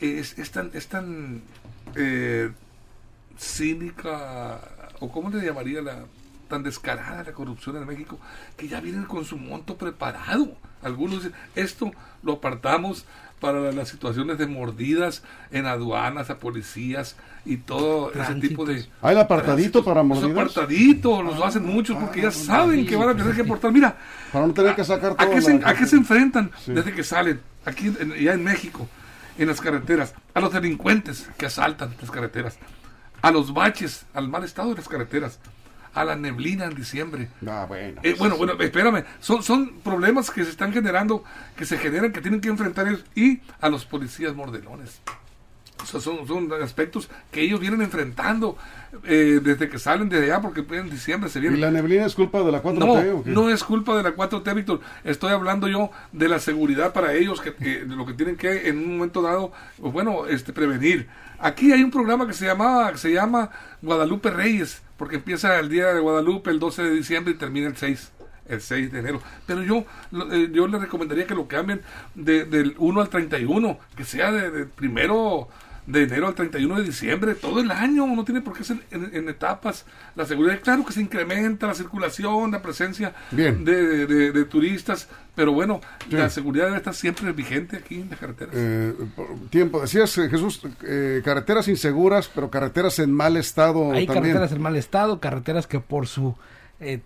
es, 0.00 0.50
tan, 0.50 0.70
es 0.74 0.88
tan 0.88 1.42
eh, 1.94 2.50
cínica, 3.38 4.60
o 5.00 5.10
cómo 5.10 5.30
le 5.30 5.44
llamaría 5.44 5.80
la 5.82 6.04
tan 6.48 6.62
descarada 6.62 7.24
la 7.24 7.32
corrupción 7.32 7.78
en 7.78 7.86
México, 7.86 8.18
que 8.58 8.68
ya 8.68 8.80
vienen 8.80 9.04
con 9.04 9.24
su 9.24 9.38
monto 9.38 9.78
preparado. 9.78 10.54
Algunos 10.82 11.24
dicen, 11.24 11.34
esto 11.54 11.92
lo 12.22 12.34
apartamos 12.34 13.06
para 13.42 13.72
las 13.72 13.88
situaciones 13.88 14.38
de 14.38 14.46
mordidas 14.46 15.24
en 15.50 15.66
aduanas 15.66 16.30
a 16.30 16.38
policías 16.38 17.16
y 17.44 17.56
todo 17.56 18.12
ese 18.12 18.36
tipo 18.36 18.64
de... 18.64 18.86
¿Hay 19.02 19.16
el 19.16 19.18
apartadito 19.18 19.84
para 19.84 20.04
mordidas? 20.04 20.30
Los 20.30 20.56
apartaditos, 20.56 21.24
los 21.24 21.42
hacen 21.42 21.66
muchos 21.66 21.96
porque 21.96 22.22
ya 22.22 22.28
ah, 22.28 22.30
saben 22.30 22.86
que 22.86 22.94
van 22.94 23.08
a 23.08 23.16
tener 23.16 23.34
que 23.34 23.42
portar. 23.42 23.72
Mira, 23.72 23.96
para 24.32 24.46
no 24.46 24.54
tener 24.54 24.76
que 24.76 24.84
sacar 24.84 25.16
todo 25.16 25.28
¿a, 25.28 25.34
qué 25.34 25.42
se, 25.42 25.60
¿a 25.64 25.74
qué 25.74 25.86
se 25.86 25.96
enfrentan 25.96 26.52
desde 26.66 26.94
que 26.94 27.02
salen? 27.02 27.40
Aquí, 27.64 27.92
ya 28.20 28.34
en 28.34 28.44
México, 28.44 28.88
en 29.36 29.48
las 29.48 29.60
carreteras, 29.60 30.14
a 30.34 30.40
los 30.40 30.52
delincuentes 30.52 31.28
que 31.36 31.46
asaltan 31.46 31.96
las 32.00 32.12
carreteras, 32.12 32.58
a 33.22 33.32
los 33.32 33.52
baches, 33.52 34.06
al 34.14 34.28
mal 34.28 34.44
estado 34.44 34.70
de 34.70 34.76
las 34.76 34.88
carreteras, 34.88 35.40
a 35.94 36.04
la 36.04 36.16
neblina 36.16 36.64
en 36.66 36.74
diciembre. 36.74 37.28
Ah, 37.46 37.66
bueno. 37.68 38.00
Eh, 38.02 38.14
bueno, 38.18 38.36
bueno, 38.36 38.54
espérame. 38.58 39.04
Son, 39.20 39.42
son 39.42 39.80
problemas 39.82 40.30
que 40.30 40.44
se 40.44 40.50
están 40.50 40.72
generando, 40.72 41.24
que 41.56 41.66
se 41.66 41.78
generan, 41.78 42.12
que 42.12 42.20
tienen 42.20 42.40
que 42.40 42.48
enfrentar 42.48 42.88
ellos 42.88 43.04
y 43.14 43.40
a 43.60 43.68
los 43.68 43.84
policías 43.84 44.34
mordelones. 44.34 45.00
O 45.82 46.00
son, 46.00 46.26
son 46.28 46.52
aspectos 46.62 47.10
que 47.32 47.42
ellos 47.42 47.58
vienen 47.58 47.82
enfrentando 47.82 48.56
eh, 49.04 49.40
desde 49.42 49.68
que 49.68 49.78
salen 49.80 50.08
de 50.08 50.22
allá, 50.22 50.40
porque 50.40 50.64
en 50.76 50.88
diciembre 50.88 51.28
se 51.28 51.40
viene. 51.40 51.58
¿Y 51.58 51.60
la 51.60 51.72
neblina 51.72 52.06
es 52.06 52.14
culpa 52.14 52.42
de 52.42 52.52
la 52.52 52.62
4T? 52.62 52.78
No, 52.78 53.22
no 53.24 53.50
es 53.50 53.64
culpa 53.64 53.96
de 53.96 54.04
la 54.04 54.14
4T, 54.14 54.54
Víctor. 54.54 54.80
Estoy 55.02 55.32
hablando 55.32 55.66
yo 55.66 55.90
de 56.12 56.28
la 56.28 56.38
seguridad 56.38 56.92
para 56.92 57.14
ellos, 57.14 57.40
que, 57.40 57.50
de 57.50 57.96
lo 57.96 58.06
que 58.06 58.12
tienen 58.12 58.36
que 58.36 58.68
en 58.68 58.78
un 58.78 58.96
momento 58.96 59.22
dado, 59.22 59.52
pues 59.80 59.92
bueno, 59.92 60.26
este 60.26 60.52
prevenir. 60.52 61.08
Aquí 61.40 61.72
hay 61.72 61.82
un 61.82 61.90
programa 61.90 62.28
que 62.28 62.32
se, 62.32 62.46
llama, 62.46 62.92
que 62.92 62.98
se 62.98 63.12
llama 63.12 63.50
Guadalupe 63.82 64.30
Reyes 64.30 64.82
porque 65.02 65.16
empieza 65.16 65.58
el 65.58 65.68
día 65.68 65.92
de 65.92 65.98
Guadalupe 65.98 66.52
el 66.52 66.60
12 66.60 66.80
de 66.80 66.90
diciembre 66.90 67.34
y 67.34 67.36
termina 67.36 67.66
el 67.66 67.76
6 67.76 68.12
el 68.46 68.60
6 68.60 68.92
de 68.92 69.00
enero. 69.00 69.20
Pero 69.48 69.64
yo 69.64 69.84
eh, 70.30 70.48
yo 70.52 70.68
le 70.68 70.78
recomendaría 70.78 71.26
que 71.26 71.34
lo 71.34 71.48
cambien 71.48 71.80
de, 72.14 72.44
del 72.44 72.76
1 72.78 73.00
al 73.00 73.08
31, 73.08 73.80
que 73.96 74.04
sea 74.04 74.30
de, 74.30 74.64
primero 74.64 75.48
de 75.86 76.04
enero 76.04 76.28
al 76.28 76.34
31 76.34 76.76
de 76.76 76.84
diciembre, 76.84 77.34
todo 77.34 77.60
el 77.60 77.70
año, 77.70 78.06
no 78.06 78.24
tiene 78.24 78.40
por 78.40 78.56
qué 78.56 78.62
ser 78.62 78.78
en, 78.90 79.28
etapas. 79.28 79.84
La 80.14 80.24
seguridad, 80.26 80.60
claro 80.60 80.84
que 80.84 80.92
se 80.92 81.00
incrementa 81.00 81.66
la 81.66 81.74
circulación, 81.74 82.52
la 82.52 82.62
presencia 82.62 83.14
De, 83.30 83.52
de, 84.06 84.44
turistas, 84.44 85.08
pero 85.34 85.52
bueno, 85.52 85.80
la 86.10 86.30
seguridad 86.30 86.66
debe 86.66 86.76
estar 86.78 86.94
siempre 86.94 87.32
vigente 87.32 87.76
aquí 87.76 87.96
en 87.96 88.10
las 88.10 88.18
carreteras. 88.18 88.54
Eh, 88.56 88.94
tiempo, 89.50 89.80
decías 89.80 90.16
eh, 90.18 90.28
Jesús, 90.28 90.60
eh, 90.84 91.20
carreteras 91.24 91.68
inseguras, 91.68 92.30
pero 92.32 92.50
carreteras 92.50 92.98
en 92.98 93.12
mal 93.12 93.36
estado. 93.36 93.92
Hay 93.92 94.06
carreteras 94.06 94.52
en 94.52 94.60
mal 94.60 94.76
estado, 94.76 95.20
carreteras 95.20 95.66
que 95.66 95.80
por 95.80 96.06
su 96.06 96.36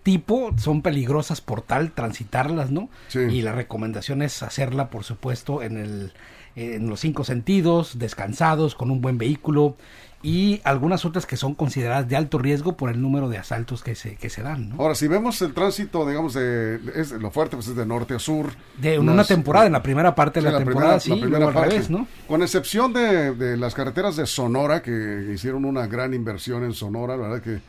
tipo 0.01 0.55
son 0.57 0.81
peligrosas 0.81 1.39
por 1.39 1.61
tal 1.61 1.91
transitarlas, 1.91 2.71
¿no? 2.71 2.89
Y 3.13 3.43
la 3.43 3.51
recomendación 3.51 4.23
es 4.23 4.41
hacerla, 4.41 4.89
por 4.89 5.03
supuesto, 5.03 5.61
en 5.61 5.77
el 5.77 6.13
en 6.57 6.89
los 6.89 6.99
cinco 6.99 7.23
sentidos, 7.23 7.99
descansados, 7.99 8.73
con 8.73 8.89
un 8.89 8.99
buen 8.99 9.19
vehículo 9.19 9.77
y 10.23 10.59
algunas 10.63 11.05
otras 11.05 11.27
que 11.27 11.37
son 11.37 11.53
consideradas 11.53 12.07
de 12.07 12.15
alto 12.15 12.39
riesgo 12.39 12.75
por 12.75 12.89
el 12.89 12.99
número 12.99 13.29
de 13.29 13.37
asaltos 13.37 13.83
que 13.83 13.93
se, 13.93 14.15
que 14.15 14.31
se 14.31 14.41
dan. 14.41 14.73
Ahora, 14.79 14.95
si 14.95 15.07
vemos 15.07 15.39
el 15.43 15.53
tránsito, 15.53 16.07
digamos, 16.07 16.33
de, 16.33 16.79
es, 16.95 17.11
lo 17.11 17.29
fuerte 17.29 17.55
pues 17.55 17.67
es 17.67 17.75
de 17.75 17.85
norte 17.85 18.15
a 18.15 18.19
sur. 18.19 18.47
De 18.81 18.97
una 18.97 19.23
temporada, 19.23 19.67
en 19.67 19.73
la 19.73 19.83
primera 19.83 20.15
parte 20.15 20.41
de 20.41 20.51
la, 20.51 20.57
temporada, 20.57 20.99
sí, 20.99 21.11
la 21.11 21.21
primera 21.21 21.79
¿no? 21.89 22.07
Con 22.27 22.41
excepción 22.41 22.91
de, 22.91 23.35
de, 23.35 23.55
las 23.55 23.75
carreteras 23.75 24.15
de 24.15 24.25
Sonora, 24.25 24.81
que 24.81 25.31
hicieron 25.31 25.63
una 25.63 25.85
gran 25.85 26.15
inversión 26.15 26.63
en 26.63 26.73
Sonora, 26.73 27.15
la 27.15 27.27
verdad 27.27 27.41
que 27.43 27.59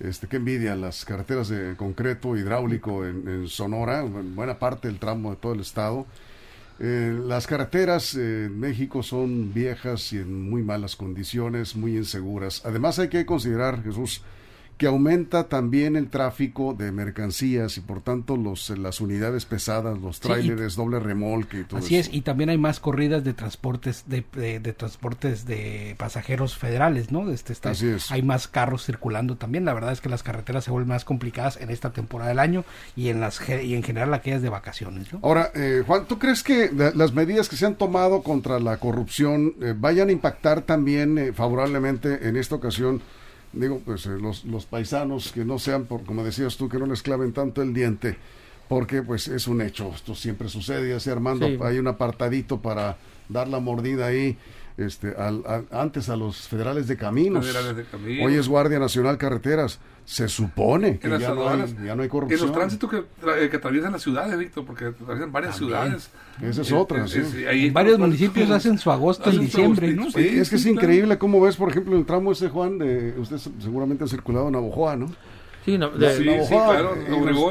este, 0.00 0.26
qué 0.26 0.36
envidia 0.36 0.74
las 0.74 1.04
carreteras 1.04 1.48
de 1.48 1.76
concreto 1.76 2.36
hidráulico 2.36 3.04
en, 3.04 3.28
en 3.28 3.48
Sonora, 3.48 4.00
en 4.00 4.34
buena 4.34 4.58
parte 4.58 4.88
del 4.88 4.98
tramo 4.98 5.30
de 5.30 5.36
todo 5.36 5.52
el 5.52 5.60
estado. 5.60 6.06
Eh, 6.80 7.18
las 7.24 7.46
carreteras 7.46 8.14
en 8.14 8.58
México 8.58 9.02
son 9.02 9.52
viejas 9.52 10.12
y 10.12 10.18
en 10.18 10.48
muy 10.48 10.62
malas 10.62 10.94
condiciones, 10.94 11.74
muy 11.74 11.96
inseguras. 11.96 12.62
Además 12.64 12.98
hay 12.98 13.08
que 13.08 13.26
considerar, 13.26 13.82
Jesús, 13.82 14.22
que 14.78 14.86
aumenta 14.86 15.48
también 15.48 15.96
el 15.96 16.08
tráfico 16.08 16.72
de 16.72 16.92
mercancías 16.92 17.76
y 17.76 17.80
por 17.80 18.00
tanto 18.00 18.36
los 18.36 18.70
las 18.70 19.00
unidades 19.00 19.44
pesadas, 19.44 19.98
los 19.98 20.20
tráileres, 20.20 20.76
doble 20.76 21.00
remolque 21.00 21.60
y 21.60 21.64
todo 21.64 21.80
Así 21.80 21.96
es, 21.96 22.08
y 22.12 22.20
también 22.20 22.48
hay 22.48 22.58
más 22.58 22.78
corridas 22.78 23.24
de 23.24 23.34
transportes 23.34 24.04
de, 24.06 24.24
de, 24.32 24.72
transportes 24.72 25.46
de 25.46 25.96
pasajeros 25.98 26.56
federales, 26.56 27.10
¿no? 27.10 27.28
Este, 27.30 27.52
este, 27.52 27.68
así 27.68 27.88
es. 27.88 28.10
Hay 28.12 28.22
más 28.22 28.46
carros 28.46 28.86
circulando 28.86 29.36
también. 29.36 29.64
La 29.64 29.74
verdad 29.74 29.92
es 29.92 30.00
que 30.00 30.08
las 30.08 30.22
carreteras 30.22 30.64
se 30.64 30.70
vuelven 30.70 30.90
más 30.90 31.04
complicadas 31.04 31.56
en 31.56 31.70
esta 31.70 31.90
temporada 31.90 32.28
del 32.28 32.38
año 32.38 32.64
y 32.94 33.08
en 33.08 33.20
las 33.20 33.40
y 33.48 33.74
en 33.74 33.82
general 33.82 34.14
aquellas 34.14 34.42
de 34.42 34.48
vacaciones, 34.48 35.12
¿no? 35.12 35.18
Ahora, 35.22 35.50
eh, 35.56 35.82
Juan, 35.84 36.06
¿tú 36.06 36.20
crees 36.20 36.44
que 36.44 36.70
las 36.94 37.12
medidas 37.12 37.48
que 37.48 37.56
se 37.56 37.66
han 37.66 37.74
tomado 37.74 38.22
contra 38.22 38.60
la 38.60 38.76
corrupción 38.76 39.54
eh, 39.60 39.74
vayan 39.76 40.08
a 40.08 40.12
impactar 40.12 40.62
también 40.62 41.18
eh, 41.18 41.32
favorablemente 41.32 42.28
en 42.28 42.36
esta 42.36 42.54
ocasión 42.54 43.02
digo, 43.52 43.80
pues 43.84 44.06
eh, 44.06 44.18
los, 44.20 44.44
los 44.44 44.66
paisanos 44.66 45.32
que 45.32 45.44
no 45.44 45.58
sean, 45.58 45.84
por, 45.84 46.04
como 46.04 46.24
decías 46.24 46.56
tú, 46.56 46.68
que 46.68 46.78
no 46.78 46.86
les 46.86 47.02
claven 47.02 47.32
tanto 47.32 47.62
el 47.62 47.72
diente, 47.72 48.16
porque 48.68 49.02
pues 49.02 49.28
es 49.28 49.48
un 49.48 49.62
hecho, 49.62 49.92
esto 49.94 50.14
siempre 50.14 50.48
sucede, 50.48 50.94
así 50.94 51.10
Armando, 51.10 51.46
hay 51.64 51.78
un 51.78 51.88
apartadito 51.88 52.60
para 52.60 52.98
dar 53.28 53.48
la 53.48 53.60
mordida 53.60 54.06
ahí 54.06 54.36
este, 54.78 55.14
al, 55.16 55.42
antes 55.72 56.08
a 56.08 56.16
los 56.16 56.46
federales 56.46 56.86
de 56.86 56.96
caminos. 56.96 57.46
Hoy 58.22 58.34
es 58.34 58.48
Guardia 58.48 58.78
Nacional 58.78 59.18
Carreteras. 59.18 59.80
Se 60.04 60.26
supone 60.28 60.98
que 60.98 61.08
ya 61.18 61.34
no, 61.34 61.48
hay, 61.48 61.76
ya 61.84 61.94
no, 61.94 62.02
hay, 62.02 62.08
corrupción. 62.08 62.40
En 62.40 62.46
los 62.46 62.56
tránsitos 62.56 62.88
que, 62.88 62.96
eh, 62.96 63.48
que 63.50 63.56
atraviesan 63.56 63.92
las 63.92 64.02
ciudades, 64.02 64.38
Víctor, 64.38 64.64
porque 64.64 64.86
atraviesan 64.86 65.32
varias 65.32 65.56
ciudades. 65.56 66.10
Esa 66.40 66.62
es 66.62 66.72
otra, 66.72 67.06
sí. 67.06 67.20
varios 67.70 67.98
municipios 67.98 68.48
hacen 68.50 68.78
su 68.78 68.90
agosto 68.90 69.28
en 69.28 69.40
diciembre, 69.40 69.92
¿no? 69.92 70.10
Sí, 70.10 70.38
es 70.38 70.48
que 70.48 70.56
es 70.56 70.64
increíble 70.64 71.18
cómo 71.18 71.40
ves, 71.40 71.56
por 71.56 71.70
ejemplo, 71.70 71.98
el 71.98 72.06
tramo 72.06 72.32
ese, 72.32 72.48
Juan, 72.48 72.78
de 72.78 73.14
usted 73.18 73.36
seguramente 73.58 74.04
ha 74.04 74.06
circulado 74.06 74.46
en 74.46 74.52
Navojoa, 74.52 74.96
¿no? 74.96 75.10
Sí, 75.64 75.76
no, 75.76 75.90
de, 75.90 76.16
sí, 76.16 76.48
claro, 76.48 76.96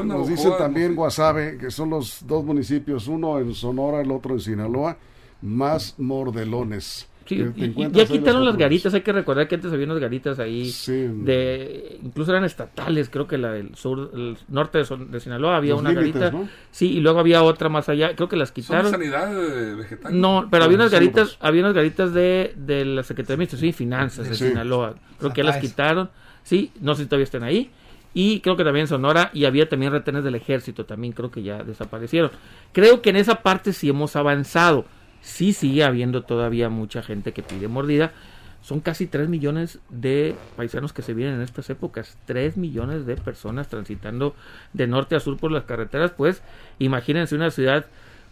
nos, 0.02 0.28
dicen 0.28 0.52
también 0.58 0.96
Guasave, 0.96 1.58
que 1.58 1.70
son 1.70 1.90
los 1.90 2.26
dos 2.26 2.44
municipios, 2.44 3.06
uno 3.06 3.38
en 3.38 3.54
Sonora, 3.54 4.00
el 4.00 4.10
otro 4.10 4.34
en 4.34 4.40
Sinaloa, 4.40 4.96
más 5.42 5.94
mordelones 5.98 7.06
ya 7.36 8.06
quitaron 8.06 8.44
las 8.44 8.56
garitas, 8.56 8.94
hay 8.94 9.02
que 9.02 9.12
recordar 9.12 9.48
que 9.48 9.56
antes 9.56 9.72
había 9.72 9.86
unas 9.86 9.98
garitas 9.98 10.38
ahí, 10.38 10.72
de 10.86 11.98
incluso 12.02 12.30
eran 12.30 12.44
estatales, 12.44 13.10
creo 13.10 13.26
que 13.26 13.38
la 13.38 13.52
del 13.52 13.74
sur, 13.74 14.10
el 14.14 14.36
norte 14.48 14.78
de, 14.78 15.20
Sinaloa 15.20 15.56
había 15.56 15.74
una 15.74 15.92
garita, 15.92 16.32
sí, 16.70 16.92
y 16.92 17.00
luego 17.00 17.20
había 17.20 17.42
otra 17.42 17.68
más 17.68 17.88
allá, 17.88 18.14
creo 18.14 18.28
que 18.28 18.36
las 18.36 18.52
quitaron. 18.52 18.90
sanidad 18.90 19.30
vegetal? 19.76 20.20
No, 20.20 20.48
pero 20.50 20.64
había 20.64 20.76
unas 20.76 20.90
garitas, 20.90 21.36
había 21.40 21.62
unas 21.62 21.74
garitas 21.74 22.14
de, 22.14 22.54
de 22.56 22.84
la 22.84 23.02
Secretaría 23.02 23.28
de 23.28 23.34
Administración 23.34 23.68
y 23.68 23.72
Finanzas 23.72 24.28
de 24.28 24.34
Sinaloa, 24.34 24.94
creo 25.18 25.32
que 25.32 25.42
ya 25.42 25.48
las 25.48 25.58
quitaron, 25.58 26.10
sí, 26.42 26.72
no 26.80 26.94
sé 26.94 27.02
si 27.02 27.08
todavía 27.08 27.24
están 27.24 27.42
ahí. 27.42 27.70
Y 28.14 28.40
creo 28.40 28.56
que 28.56 28.64
también 28.64 28.84
en 28.84 28.88
Sonora, 28.88 29.30
y 29.34 29.44
había 29.44 29.68
también 29.68 29.92
retenes 29.92 30.24
del 30.24 30.34
ejército, 30.34 30.86
también 30.86 31.12
creo 31.12 31.30
que 31.30 31.42
ya 31.42 31.62
desaparecieron. 31.62 32.30
Creo 32.72 33.02
que 33.02 33.10
en 33.10 33.16
esa 33.16 33.42
parte 33.42 33.72
sí 33.72 33.90
hemos 33.90 34.16
avanzado 34.16 34.86
sí 35.20 35.52
sigue 35.52 35.84
habiendo 35.84 36.22
todavía 36.22 36.68
mucha 36.68 37.02
gente 37.02 37.32
que 37.32 37.42
pide 37.42 37.68
mordida. 37.68 38.12
Son 38.60 38.80
casi 38.80 39.06
3 39.06 39.28
millones 39.28 39.78
de 39.88 40.34
paisanos 40.56 40.92
que 40.92 41.02
se 41.02 41.14
vienen 41.14 41.36
en 41.36 41.42
estas 41.42 41.70
épocas. 41.70 42.18
3 42.26 42.56
millones 42.56 43.06
de 43.06 43.16
personas 43.16 43.68
transitando 43.68 44.34
de 44.72 44.86
norte 44.86 45.16
a 45.16 45.20
sur 45.20 45.36
por 45.38 45.52
las 45.52 45.64
carreteras. 45.64 46.10
Pues 46.10 46.42
imagínense 46.78 47.34
una 47.34 47.50
ciudad 47.50 47.86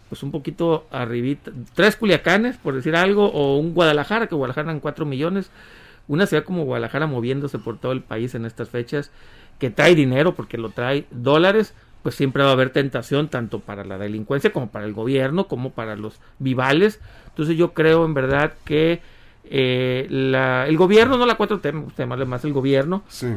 pues 0.09 0.23
un 0.23 0.31
poquito 0.31 0.87
arribita. 0.91 1.51
Tres 1.73 1.95
Culiacanes, 1.95 2.57
por 2.57 2.73
decir 2.73 2.95
algo, 2.95 3.25
o 3.31 3.57
un 3.57 3.73
Guadalajara, 3.73 4.27
que 4.27 4.35
Guadalajara 4.35 4.71
en 4.71 4.79
4 4.79 5.05
millones. 5.05 5.51
Una 6.07 6.25
ciudad 6.25 6.43
como 6.43 6.63
Guadalajara 6.63 7.07
moviéndose 7.07 7.59
por 7.59 7.77
todo 7.77 7.91
el 7.91 8.01
país 8.01 8.33
en 8.33 8.45
estas 8.45 8.69
fechas, 8.69 9.11
que 9.59 9.69
trae 9.69 9.95
dinero 9.95 10.35
porque 10.35 10.57
lo 10.57 10.69
trae 10.69 11.05
dólares 11.11 11.73
pues 12.07 12.15
siempre 12.15 12.41
va 12.41 12.51
a 12.51 12.53
haber 12.53 12.69
tentación 12.69 13.27
tanto 13.27 13.59
para 13.59 13.83
la 13.83 13.97
delincuencia 13.97 14.53
como 14.53 14.69
para 14.69 14.85
el 14.85 14.93
gobierno, 14.93 15.49
como 15.49 15.71
para 15.71 15.97
los 15.97 16.21
vivales. 16.39 17.01
Entonces 17.27 17.57
yo 17.57 17.73
creo 17.73 18.05
en 18.05 18.13
verdad 18.13 18.53
que 18.63 19.01
eh, 19.43 20.07
la, 20.09 20.67
el 20.69 20.77
gobierno, 20.77 21.17
no 21.17 21.25
la 21.25 21.37
4T, 21.37 21.85
usted 21.85 22.07
más 22.07 22.45
el 22.45 22.53
gobierno, 22.53 23.03
sí. 23.09 23.27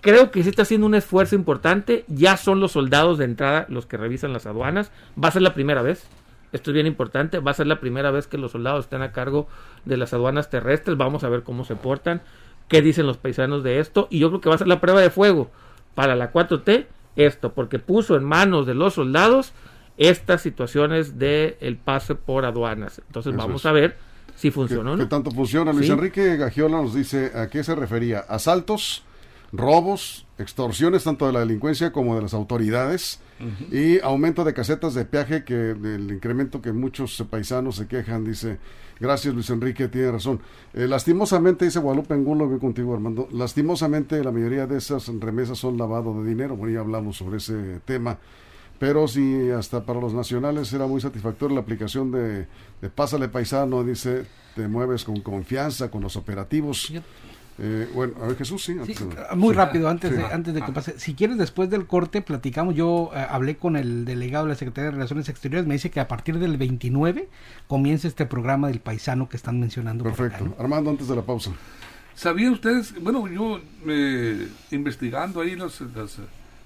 creo 0.00 0.30
que 0.30 0.44
sí 0.44 0.48
está 0.48 0.62
haciendo 0.62 0.86
un 0.86 0.94
esfuerzo 0.94 1.34
importante. 1.34 2.04
Ya 2.06 2.36
son 2.36 2.60
los 2.60 2.70
soldados 2.70 3.18
de 3.18 3.24
entrada 3.24 3.66
los 3.68 3.86
que 3.86 3.96
revisan 3.96 4.32
las 4.32 4.46
aduanas. 4.46 4.92
Va 5.20 5.26
a 5.26 5.32
ser 5.32 5.42
la 5.42 5.52
primera 5.52 5.82
vez. 5.82 6.06
Esto 6.52 6.70
es 6.70 6.74
bien 6.74 6.86
importante. 6.86 7.40
Va 7.40 7.50
a 7.50 7.54
ser 7.54 7.66
la 7.66 7.80
primera 7.80 8.12
vez 8.12 8.28
que 8.28 8.38
los 8.38 8.52
soldados 8.52 8.84
estén 8.84 9.02
a 9.02 9.10
cargo 9.10 9.48
de 9.84 9.96
las 9.96 10.14
aduanas 10.14 10.50
terrestres. 10.50 10.96
Vamos 10.96 11.24
a 11.24 11.28
ver 11.28 11.42
cómo 11.42 11.64
se 11.64 11.74
portan, 11.74 12.22
qué 12.68 12.80
dicen 12.80 13.08
los 13.08 13.16
paisanos 13.16 13.64
de 13.64 13.80
esto. 13.80 14.06
Y 14.08 14.20
yo 14.20 14.28
creo 14.28 14.40
que 14.40 14.48
va 14.50 14.54
a 14.54 14.58
ser 14.58 14.68
la 14.68 14.80
prueba 14.80 15.00
de 15.00 15.10
fuego 15.10 15.50
para 15.96 16.14
la 16.14 16.32
4T 16.32 16.86
esto, 17.26 17.52
porque 17.52 17.78
puso 17.78 18.16
en 18.16 18.24
manos 18.24 18.66
de 18.66 18.74
los 18.74 18.94
soldados 18.94 19.52
estas 19.96 20.40
situaciones 20.40 21.18
de 21.18 21.58
el 21.60 21.76
pase 21.76 22.14
por 22.14 22.44
aduanas. 22.44 23.00
Entonces 23.06 23.36
vamos 23.36 23.66
a 23.66 23.72
ver 23.72 23.96
si 24.34 24.50
funciona 24.50 24.92
o 24.92 24.96
no. 24.96 25.02
¿Qué 25.02 25.08
tanto 25.08 25.30
funciona? 25.30 25.72
Luis 25.72 25.90
Enrique 25.90 26.36
Gagiola 26.36 26.80
nos 26.80 26.94
dice 26.94 27.32
a 27.34 27.48
qué 27.48 27.62
se 27.62 27.74
refería. 27.74 28.20
Asaltos, 28.20 29.04
robos, 29.52 30.26
extorsiones 30.38 31.04
tanto 31.04 31.26
de 31.26 31.32
la 31.32 31.40
delincuencia 31.40 31.92
como 31.92 32.14
de 32.14 32.22
las 32.22 32.34
autoridades 32.34 33.20
y 33.70 34.00
aumento 34.00 34.44
de 34.44 34.52
casetas 34.52 34.94
de 34.94 35.06
peaje 35.06 35.44
que 35.44 35.54
del 35.54 36.10
incremento 36.10 36.60
que 36.60 36.72
muchos 36.72 37.24
paisanos 37.30 37.76
se 37.76 37.88
quejan, 37.88 38.24
dice 38.24 38.58
Gracias, 39.00 39.34
Luis 39.34 39.48
Enrique, 39.48 39.88
tiene 39.88 40.12
razón. 40.12 40.42
Eh, 40.74 40.86
lastimosamente, 40.86 41.64
dice 41.64 41.78
Guadalupe 41.78 42.12
Angulo, 42.12 42.46
voy 42.46 42.58
contigo, 42.58 42.92
Armando. 42.92 43.28
Lastimosamente, 43.32 44.22
la 44.22 44.30
mayoría 44.30 44.66
de 44.66 44.76
esas 44.76 45.08
remesas 45.08 45.56
son 45.56 45.78
lavado 45.78 46.22
de 46.22 46.28
dinero. 46.28 46.54
Bueno, 46.54 46.74
ya 46.74 46.80
hablamos 46.80 47.16
sobre 47.16 47.38
ese 47.38 47.80
tema. 47.86 48.18
Pero 48.78 49.08
si 49.08 49.50
hasta 49.50 49.86
para 49.86 50.00
los 50.00 50.12
nacionales 50.12 50.70
era 50.74 50.86
muy 50.86 51.00
satisfactoria 51.00 51.54
la 51.54 51.62
aplicación 51.62 52.10
de, 52.10 52.46
de 52.82 52.90
Pásale 52.94 53.28
Paisano, 53.28 53.82
dice, 53.84 54.26
te 54.54 54.68
mueves 54.68 55.04
con 55.04 55.20
confianza 55.22 55.90
con 55.90 56.02
los 56.02 56.16
operativos. 56.16 56.92
Eh, 57.62 57.90
bueno, 57.94 58.14
a 58.22 58.26
ver 58.28 58.36
Jesús, 58.38 58.64
sí. 58.64 58.74
muy 59.36 59.52
rápido, 59.52 59.90
antes, 59.90 60.16
de, 60.16 60.24
antes 60.24 60.54
de 60.54 60.62
que 60.62 60.72
pase. 60.72 60.98
Si 60.98 61.14
quieres, 61.14 61.36
después 61.36 61.68
del 61.68 61.86
corte, 61.86 62.22
platicamos. 62.22 62.74
Yo 62.74 63.10
eh, 63.14 63.26
hablé 63.28 63.58
con 63.58 63.76
el 63.76 64.06
delegado 64.06 64.46
de 64.46 64.52
la 64.52 64.54
Secretaría 64.54 64.86
de 64.86 64.92
Relaciones 64.92 65.28
Exteriores. 65.28 65.66
Me 65.66 65.74
dice 65.74 65.90
que 65.90 66.00
a 66.00 66.08
partir 66.08 66.38
del 66.38 66.56
29 66.56 67.28
comienza 67.66 68.08
este 68.08 68.24
programa 68.24 68.68
del 68.68 68.80
paisano 68.80 69.28
que 69.28 69.36
están 69.36 69.60
mencionando. 69.60 70.04
Perfecto. 70.04 70.56
Armando, 70.58 70.88
antes 70.88 71.06
de 71.06 71.16
la 71.16 71.22
pausa. 71.22 71.50
¿Sabían 72.14 72.54
ustedes? 72.54 72.94
Bueno, 72.98 73.28
yo 73.28 73.60
eh, 73.86 74.48
investigando 74.70 75.42
ahí 75.42 75.54
los, 75.54 75.82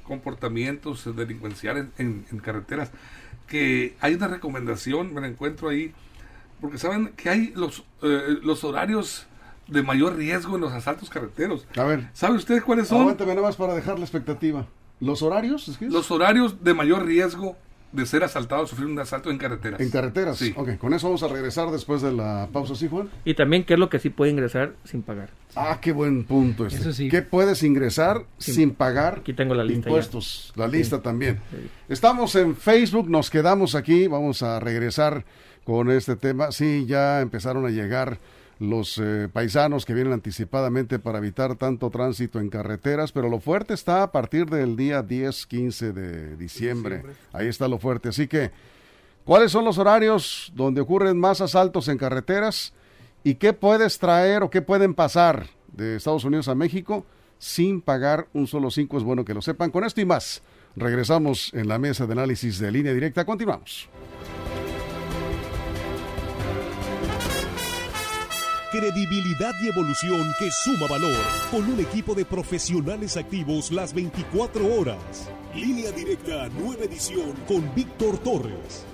comportamientos 0.05 1.17
delincuenciales 1.17 1.87
en, 1.99 2.25
en, 2.31 2.39
carreteras, 2.39 2.91
que 3.49 3.97
hay 4.01 4.15
una 4.15 4.29
recomendación, 4.29 5.13
me 5.13 5.21
la 5.23 5.29
encuentro 5.29 5.71
ahí, 5.71 5.93
porque 6.61 6.79
saben 6.79 7.15
que 7.17 7.31
hay 7.31 7.53
los, 7.57 7.85
los 8.01 8.65
horarios 8.65 9.27
de 9.69 9.83
mayor 9.83 10.17
riesgo 10.17 10.57
en 10.57 10.63
los 10.63 10.73
asaltos 10.73 11.11
carreteros. 11.11 11.67
A 11.77 11.85
ver. 11.85 12.09
¿Sabe 12.13 12.37
usted 12.37 12.63
cuáles 12.63 12.89
son? 12.89 13.03
Aguántame 13.03 13.35
nada 13.35 13.47
más 13.47 13.57
para 13.57 13.75
dejar 13.75 13.99
la 13.99 14.05
expectativa. 14.05 14.67
¿Los 15.01 15.23
horarios? 15.23 15.79
Los 15.81 16.11
horarios 16.11 16.63
de 16.63 16.75
mayor 16.75 17.05
riesgo 17.05 17.57
de 17.95 18.07
ser 18.07 18.25
asaltado, 18.25 18.67
sufrir 18.67 18.89
un 18.89 18.99
asalto 18.99 19.31
en 19.31 19.39
carreteras. 19.39 19.81
En 19.81 19.91
carreteras. 19.91 20.37
Sí. 20.37 20.53
Ok, 20.57 20.77
con 20.79 20.93
eso 20.95 21.07
vamos 21.07 21.23
a 21.23 21.29
regresar 21.29 21.71
después 21.71 22.03
de 22.03 22.13
la 22.13 22.49
pausa, 22.53 22.75
¿sí, 22.75 22.89
Juan? 22.89 23.09
Y 23.25 23.35
también 23.35 23.65
qué 23.65 23.75
es 23.75 23.79
lo 23.79 23.89
que 23.89 24.01
sí 24.01 24.11
puede 24.11 24.33
ingresar 24.33 24.75
sin 24.85 25.03
pagar. 25.03 25.31
Ah, 25.55 25.79
qué 25.81 25.93
buen 25.93 26.25
punto 26.25 26.67
este. 26.67 26.81
Eso 26.81 26.93
sí. 26.93 27.09
¿Qué 27.09 27.23
puedes 27.23 27.63
ingresar 27.63 28.25
sin, 28.39 28.73
pagar 28.73 29.19
Aquí 29.21 29.33
tengo 29.33 29.55
la 29.55 29.63
lista 29.63 29.89
impuestos? 29.89 30.53
La 30.57 30.67
lista 30.67 31.01
también. 31.01 31.39
Estamos 31.89 32.35
en 32.35 32.57
Facebook, 32.57 33.09
nos 33.09 33.31
quedamos 33.31 33.77
aquí, 33.77 34.09
vamos 34.09 34.43
a 34.43 34.59
regresar 34.59 35.25
con 35.63 35.91
este 35.91 36.17
tema. 36.17 36.51
Sí, 36.51 36.87
ya 36.87 37.21
empezaron 37.21 37.65
a 37.65 37.71
llegar 37.71 38.19
los 38.59 38.99
eh, 38.99 39.29
paisanos 39.33 39.85
que 39.85 39.95
vienen 39.95 40.13
anticipadamente 40.13 40.99
para 40.99 41.19
evitar 41.19 41.57
tanto 41.57 41.91
tránsito 41.91 42.41
en 42.41 42.51
carreteras, 42.51 43.13
pero 43.13 43.29
lo 43.29 43.41
fuerte 43.41 43.75
está 43.75 44.03
a 44.03 44.13
partir 44.13 44.47
del 44.47 44.77
día 44.77 45.03
10, 45.03 45.47
15 45.47 45.93
de 45.93 46.37
diciembre. 46.37 47.03
Ahí 47.33 47.49
está 47.49 47.69
lo 47.69 47.79
fuerte. 47.79 48.11
Así 48.11 48.29
que, 48.29 48.51
¿cuáles 49.25 49.53
son 49.53 49.65
los 49.65 49.79
horarios 49.79 50.53
donde 50.55 50.81
ocurren 50.81 51.19
más 51.19 51.41
asaltos 51.41 51.89
en 51.89 51.99
carreteras? 51.99 52.73
¿Y 53.23 53.37
qué 53.37 53.53
puedes 53.53 53.99
traer 53.99 54.43
o 54.43 54.51
qué 54.51 54.63
pueden 54.63 54.95
pasar 54.95 55.47
de 55.73 55.97
Estados 55.97 56.25
Unidos 56.25 56.49
a 56.49 56.55
México 56.55 57.05
sin 57.39 57.81
pagar 57.81 58.29
un 58.33 58.47
solo 58.47 58.71
cinco? 58.71 58.99
Es 58.99 59.05
bueno 59.05 59.25
que 59.25 59.35
lo 59.35 59.43
sepan. 59.43 59.71
Con 59.71 59.85
esto 59.85 60.01
y 60.01 60.05
más, 60.05 60.43
regresamos 60.77 61.53
en 61.55 61.69
la 61.69 61.79
mesa 61.79 62.07
de 62.07 62.13
análisis 62.13 62.59
de 62.59 62.71
línea 62.71 62.93
directa. 62.93 63.25
Continuamos. 63.25 63.89
Credibilidad 68.75 69.55
y 69.63 69.69
evolución 69.69 70.35
que 70.37 70.51
suma 70.51 70.89
valor 70.89 71.15
con 71.53 71.65
un 71.65 71.79
equipo 71.79 72.13
de 72.13 72.25
profesionales 72.25 73.17
activos 73.17 73.71
las 73.71 73.95
24 73.95 74.67
horas. 74.75 75.31
Línea 75.55 75.93
directa, 75.93 76.49
nueva 76.49 76.83
edición 76.83 77.35
con 77.47 77.73
Víctor 77.73 78.19
Torres. 78.19 78.85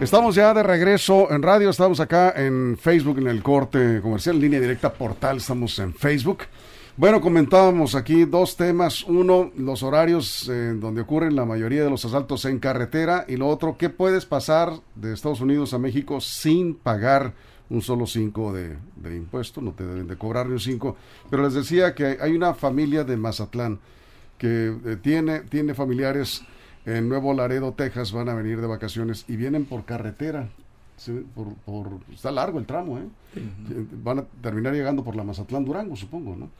Estamos 0.00 0.34
ya 0.34 0.54
de 0.54 0.62
regreso 0.62 1.30
en 1.30 1.42
radio, 1.42 1.68
estamos 1.68 2.00
acá 2.00 2.32
en 2.34 2.78
Facebook, 2.78 3.18
en 3.18 3.26
el 3.26 3.42
corte 3.42 4.00
comercial, 4.00 4.40
línea 4.40 4.58
directa 4.58 4.90
portal, 4.90 5.36
estamos 5.36 5.78
en 5.80 5.92
Facebook. 5.92 6.44
Bueno, 6.96 7.20
comentábamos 7.20 7.96
aquí 7.96 8.24
dos 8.24 8.56
temas. 8.56 9.02
Uno, 9.02 9.50
los 9.56 9.82
horarios 9.82 10.48
en 10.48 10.78
donde 10.78 11.00
ocurren 11.00 11.34
la 11.34 11.44
mayoría 11.44 11.82
de 11.82 11.90
los 11.90 12.04
asaltos 12.04 12.44
en 12.44 12.60
carretera. 12.60 13.24
Y 13.26 13.36
lo 13.36 13.48
otro, 13.48 13.76
¿qué 13.76 13.90
puedes 13.90 14.26
pasar 14.26 14.74
de 14.94 15.12
Estados 15.12 15.40
Unidos 15.40 15.74
a 15.74 15.78
México 15.80 16.20
sin 16.20 16.76
pagar 16.76 17.34
un 17.68 17.82
solo 17.82 18.06
5 18.06 18.52
de, 18.52 18.76
de 18.94 19.16
impuesto? 19.16 19.60
No 19.60 19.72
te 19.72 19.84
deben 19.84 20.06
de 20.06 20.16
cobrar 20.16 20.46
ni 20.46 20.52
un 20.52 20.60
5. 20.60 20.96
Pero 21.30 21.42
les 21.42 21.54
decía 21.54 21.96
que 21.96 22.16
hay 22.20 22.30
una 22.30 22.54
familia 22.54 23.02
de 23.02 23.16
Mazatlán 23.16 23.80
que 24.38 24.68
eh, 24.84 24.96
tiene, 25.02 25.40
tiene 25.40 25.74
familiares 25.74 26.42
en 26.86 27.08
Nuevo 27.08 27.34
Laredo, 27.34 27.72
Texas. 27.72 28.12
Van 28.12 28.28
a 28.28 28.34
venir 28.34 28.60
de 28.60 28.68
vacaciones 28.68 29.24
y 29.26 29.34
vienen 29.34 29.64
por 29.64 29.84
carretera. 29.84 30.48
Por, 31.34 31.54
por- 31.66 31.98
está 32.12 32.30
largo 32.30 32.58
el 32.58 32.66
tramo, 32.66 32.98
¿eh? 32.98 33.02
Van 34.04 34.20
a 34.20 34.24
terminar 34.40 34.72
llegando 34.74 35.02
por 35.02 35.16
la 35.16 35.24
Mazatlán 35.24 35.64
Durango, 35.64 35.96
supongo, 35.96 36.36
¿no? 36.36 36.50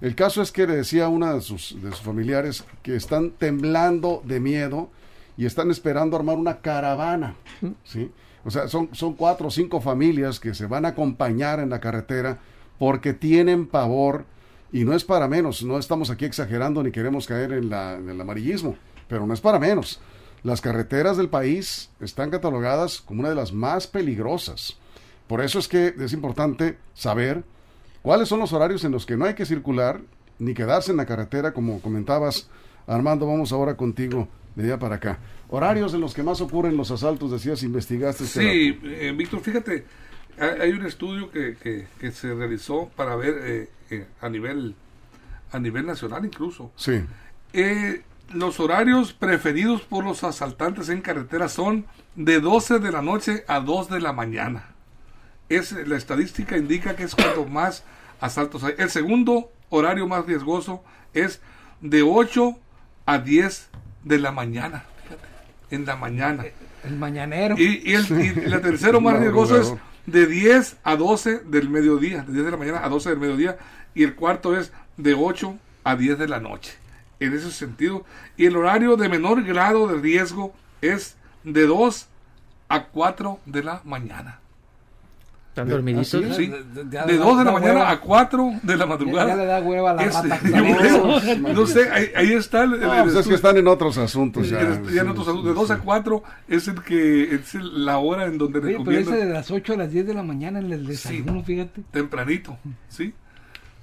El 0.00 0.14
caso 0.14 0.40
es 0.40 0.52
que 0.52 0.66
le 0.66 0.76
decía 0.76 1.06
a 1.06 1.08
una 1.08 1.34
de 1.34 1.40
sus, 1.40 1.76
de 1.82 1.90
sus 1.90 2.00
familiares 2.00 2.64
que 2.82 2.94
están 2.94 3.30
temblando 3.32 4.22
de 4.24 4.38
miedo 4.38 4.88
y 5.36 5.46
están 5.46 5.70
esperando 5.70 6.16
armar 6.16 6.36
una 6.36 6.58
caravana, 6.60 7.34
¿sí? 7.84 8.10
O 8.44 8.50
sea, 8.50 8.68
son, 8.68 8.88
son 8.92 9.14
cuatro 9.14 9.48
o 9.48 9.50
cinco 9.50 9.80
familias 9.80 10.38
que 10.40 10.54
se 10.54 10.66
van 10.66 10.84
a 10.84 10.88
acompañar 10.88 11.58
en 11.60 11.70
la 11.70 11.80
carretera 11.80 12.38
porque 12.78 13.12
tienen 13.14 13.66
pavor 13.66 14.24
y 14.72 14.84
no 14.84 14.94
es 14.94 15.04
para 15.04 15.28
menos, 15.28 15.62
no 15.64 15.78
estamos 15.78 16.08
aquí 16.10 16.24
exagerando 16.24 16.82
ni 16.82 16.92
queremos 16.92 17.26
caer 17.26 17.52
en, 17.52 17.68
la, 17.68 17.94
en 17.96 18.08
el 18.08 18.20
amarillismo, 18.20 18.76
pero 19.08 19.26
no 19.26 19.34
es 19.34 19.40
para 19.40 19.58
menos. 19.58 20.00
Las 20.42 20.60
carreteras 20.60 21.16
del 21.16 21.28
país 21.28 21.90
están 22.00 22.30
catalogadas 22.30 23.00
como 23.00 23.20
una 23.20 23.28
de 23.28 23.34
las 23.34 23.52
más 23.52 23.86
peligrosas. 23.86 24.76
Por 25.26 25.40
eso 25.40 25.58
es 25.58 25.68
que 25.68 25.94
es 25.98 26.12
importante 26.12 26.78
saber 26.94 27.44
cuáles 28.02 28.28
son 28.28 28.40
los 28.40 28.52
horarios 28.52 28.84
en 28.84 28.92
los 28.92 29.06
que 29.06 29.16
no 29.16 29.24
hay 29.24 29.34
que 29.34 29.46
circular 29.46 30.00
ni 30.38 30.54
quedarse 30.54 30.90
en 30.90 30.96
la 30.96 31.06
carretera, 31.06 31.52
como 31.52 31.80
comentabas. 31.80 32.48
Armando, 32.86 33.26
vamos 33.26 33.52
ahora 33.52 33.76
contigo 33.76 34.28
de 34.56 34.64
allá 34.64 34.78
para 34.78 34.96
acá. 34.96 35.18
Horarios 35.48 35.94
en 35.94 36.00
los 36.00 36.14
que 36.14 36.24
más 36.24 36.40
ocurren 36.40 36.76
los 36.76 36.90
asaltos, 36.90 37.30
decías, 37.30 37.62
investigaste. 37.62 38.26
Sí, 38.26 38.78
eh, 38.82 39.14
Víctor, 39.16 39.40
fíjate, 39.40 39.84
hay, 40.38 40.72
un 40.72 40.84
estudio 40.84 41.30
que, 41.30 41.56
que, 41.56 41.86
que 42.00 42.10
se 42.10 42.34
realizó 42.34 42.90
para 42.96 43.14
ver 43.14 43.34
eh, 43.42 43.68
eh, 43.90 44.06
a 44.20 44.28
nivel 44.28 44.74
a 45.52 45.58
nivel 45.58 45.86
nacional 45.86 46.24
incluso. 46.24 46.72
Sí, 46.76 47.02
Eh, 47.52 48.02
los 48.34 48.60
horarios 48.60 49.12
preferidos 49.12 49.82
por 49.82 50.04
los 50.04 50.24
asaltantes 50.24 50.88
en 50.88 51.00
carretera 51.00 51.48
son 51.48 51.86
de 52.14 52.40
12 52.40 52.78
de 52.78 52.92
la 52.92 53.02
noche 53.02 53.44
a 53.48 53.60
2 53.60 53.88
de 53.88 54.00
la 54.00 54.12
mañana. 54.12 54.68
Es, 55.48 55.72
la 55.72 55.96
estadística 55.96 56.56
indica 56.56 56.96
que 56.96 57.04
es 57.04 57.14
cuando 57.14 57.44
más 57.44 57.84
asaltos 58.20 58.64
hay. 58.64 58.74
El 58.78 58.90
segundo 58.90 59.50
horario 59.70 60.06
más 60.06 60.26
riesgoso 60.26 60.82
es 61.14 61.40
de 61.80 62.02
8 62.02 62.58
a 63.06 63.18
10 63.18 63.68
de 64.04 64.18
la 64.18 64.32
mañana. 64.32 64.84
Fíjate, 65.02 65.26
en 65.70 65.86
la 65.86 65.96
mañana. 65.96 66.44
El 66.84 66.96
mañanero. 66.96 67.56
Y, 67.58 67.82
y 67.84 67.94
el, 67.94 68.10
y 68.20 68.48
la 68.48 68.60
tercero 68.60 69.00
más 69.00 69.18
riesgoso 69.18 69.60
es 69.60 69.74
de 70.06 70.26
10 70.26 70.78
a 70.82 70.96
12 70.96 71.40
del 71.40 71.68
mediodía, 71.68 72.22
de 72.22 72.32
10 72.32 72.44
de 72.46 72.50
la 72.50 72.56
mañana 72.56 72.84
a 72.84 72.88
12 72.88 73.10
del 73.10 73.18
mediodía, 73.18 73.58
y 73.94 74.04
el 74.04 74.14
cuarto 74.14 74.56
es 74.56 74.72
de 74.96 75.14
8 75.14 75.56
a 75.84 75.96
10 75.96 76.18
de 76.18 76.28
la 76.28 76.40
noche. 76.40 76.81
En 77.24 77.34
ese 77.34 77.50
sentido, 77.50 78.04
y 78.36 78.46
el 78.46 78.56
horario 78.56 78.96
de 78.96 79.08
menor 79.08 79.42
grado 79.44 79.86
de 79.86 80.00
riesgo 80.00 80.52
es 80.80 81.16
de 81.44 81.66
2 81.66 82.06
a 82.68 82.84
4 82.86 83.38
de 83.46 83.62
la 83.62 83.80
mañana. 83.84 84.38
¿Están 85.50 85.66
De- 85.68 85.74
dormiditos? 85.74 86.14
¿ah, 86.14 86.34
Sí, 86.34 86.50
Ya 86.90 87.04
de 87.04 87.12
le 87.12 87.18
2 87.18 87.38
de 87.38 87.44
la 87.44 87.52
mañana 87.52 87.74
hueva. 87.80 87.90
a 87.90 88.00
4 88.00 88.52
de 88.62 88.72
la 88.76 88.84
Ya, 88.84 88.86
madrugada. 88.86 89.28
ya 89.28 89.36
le 89.36 89.44
da 89.44 89.60
hueva 89.60 89.90
a 89.90 89.94
la 89.94 90.02
Es- 90.04 90.14
rata. 90.14 90.40
no 91.54 91.66
sé, 91.66 91.90
ahí, 91.90 92.06
ahí 92.16 92.32
está 92.32 92.64
el, 92.64 92.72
el- 92.74 92.80
No, 92.80 92.94
el 92.94 93.02
pues 93.04 93.16
es 93.16 93.28
que 93.28 93.34
están 93.34 93.56
en 93.58 93.68
otros 93.68 93.98
asuntos 93.98 94.48
ya. 94.48 94.60
Ya, 94.62 94.68
ya 94.68 94.74
en 94.76 94.86
Sí, 94.86 94.98
otros 95.00 95.16
sí, 95.26 95.30
asuntos, 95.30 95.44
de 95.44 95.52
2 95.52 95.70
a 95.70 95.76
sí. 95.76 95.80
4 95.84 96.22
es 96.48 96.68
el 96.68 96.82
que 96.82 97.34
es 97.34 97.54
el- 97.54 97.84
la 97.84 97.98
hora 97.98 98.24
en 98.24 98.38
donde 98.38 98.60
Oye, 98.60 98.68
pero 98.68 98.78
recomiendan 98.78 99.14
ese 99.14 99.26
de 99.26 99.32
las 99.34 99.50
8 99.50 99.74
a 99.74 99.76
las 99.76 99.90
10 99.92 100.06
de 100.06 100.14
la 100.14 100.22
mañana 100.22 100.58
en 100.58 100.72
el 100.72 100.86
desayuno, 100.86 101.42
fíjate. 101.44 101.82
tempranito, 101.90 102.56
¿sí? 102.88 103.12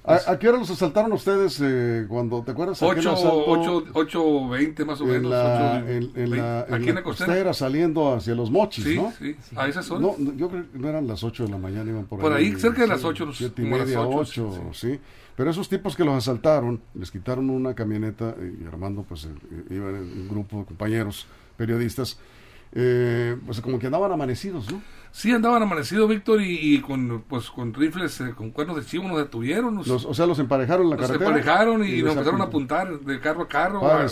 ¿A, 0.02 0.32
a 0.32 0.38
qué 0.38 0.48
hora 0.48 0.58
los 0.58 0.70
asaltaron 0.70 1.12
ustedes 1.12 1.60
eh, 1.62 2.06
cuando, 2.08 2.42
te 2.42 2.52
acuerdas? 2.52 2.82
aquel 2.82 2.98
8, 3.06 3.10
asalto 3.12 3.44
8, 3.46 3.84
8, 3.92 4.48
20 4.48 4.84
más 4.86 5.00
o 5.00 5.04
en 5.04 5.10
menos. 5.10 5.30
la, 5.30 5.82
8, 5.84 5.88
en, 5.90 6.10
en 6.14 6.30
la, 6.30 6.60
aquí 6.60 6.70
la 6.70 6.76
en 6.88 6.94
la 6.94 7.02
costera. 7.02 7.26
costera 7.26 7.52
saliendo 7.54 8.14
hacia 8.14 8.34
los 8.34 8.50
mochis, 8.50 8.84
Sí, 8.84 8.96
¿no? 8.96 9.12
sí, 9.18 9.36
a 9.56 9.68
esas 9.68 9.90
horas. 9.90 10.02
No, 10.18 10.32
yo 10.36 10.48
creo 10.48 10.64
que 10.72 10.78
no 10.78 10.88
eran 10.88 11.06
las 11.06 11.22
8 11.22 11.44
de 11.44 11.50
la 11.50 11.58
mañana, 11.58 11.90
iban 11.90 12.06
por, 12.06 12.18
Por 12.18 12.32
ahí, 12.32 12.52
cerca 12.58 12.80
de 12.82 12.88
las 12.88 13.00
sí, 13.02 13.06
8, 13.08 13.26
los- 13.26 13.36
siete 13.36 13.62
y 13.62 13.66
media, 13.66 14.00
8, 14.00 14.48
8, 14.50 14.70
sí. 14.72 14.98
Pero 15.36 15.50
esos 15.50 15.68
tipos 15.68 15.94
que 15.96 16.04
los 16.04 16.14
asaltaron, 16.14 16.80
les 16.94 17.10
quitaron 17.10 17.48
una 17.50 17.74
camioneta 17.74 18.34
y 18.40 18.66
Armando, 18.66 19.04
pues, 19.08 19.24
eh, 19.26 19.28
iba 19.74 19.88
en 19.90 19.96
un 19.96 20.28
grupo 20.28 20.58
de 20.60 20.64
compañeros 20.64 21.26
periodistas, 21.56 22.18
eh, 22.72 23.36
pues 23.46 23.60
como 23.60 23.78
que 23.78 23.86
andaban 23.86 24.12
amanecidos, 24.12 24.70
¿no? 24.70 24.80
Sí, 25.12 25.32
andaban 25.32 25.60
amanecidos, 25.62 26.08
Víctor, 26.08 26.40
y, 26.40 26.74
y 26.76 26.80
con, 26.80 27.24
pues, 27.28 27.50
con 27.50 27.74
rifles, 27.74 28.20
eh, 28.20 28.32
con 28.36 28.50
cuernos 28.52 28.76
de 28.76 28.84
chivo, 28.84 29.08
nos 29.08 29.18
detuvieron. 29.18 29.74
Nos, 29.74 29.88
Los, 29.88 30.04
o 30.04 30.14
sea, 30.14 30.24
los 30.26 30.38
emparejaron 30.38 30.84
en 30.84 30.90
la 30.90 30.96
nos 30.96 31.06
carretera. 31.06 31.30
emparejaron 31.30 31.84
y, 31.84 31.88
les 31.96 32.04
nos 32.04 32.12
empezaron 32.12 32.40
a 32.40 32.44
apunt- 32.44 32.48
apuntar 32.48 33.00
de 33.00 33.18
carro 33.20 33.42
a 33.42 33.48
carro. 33.48 33.84
A- 33.90 34.06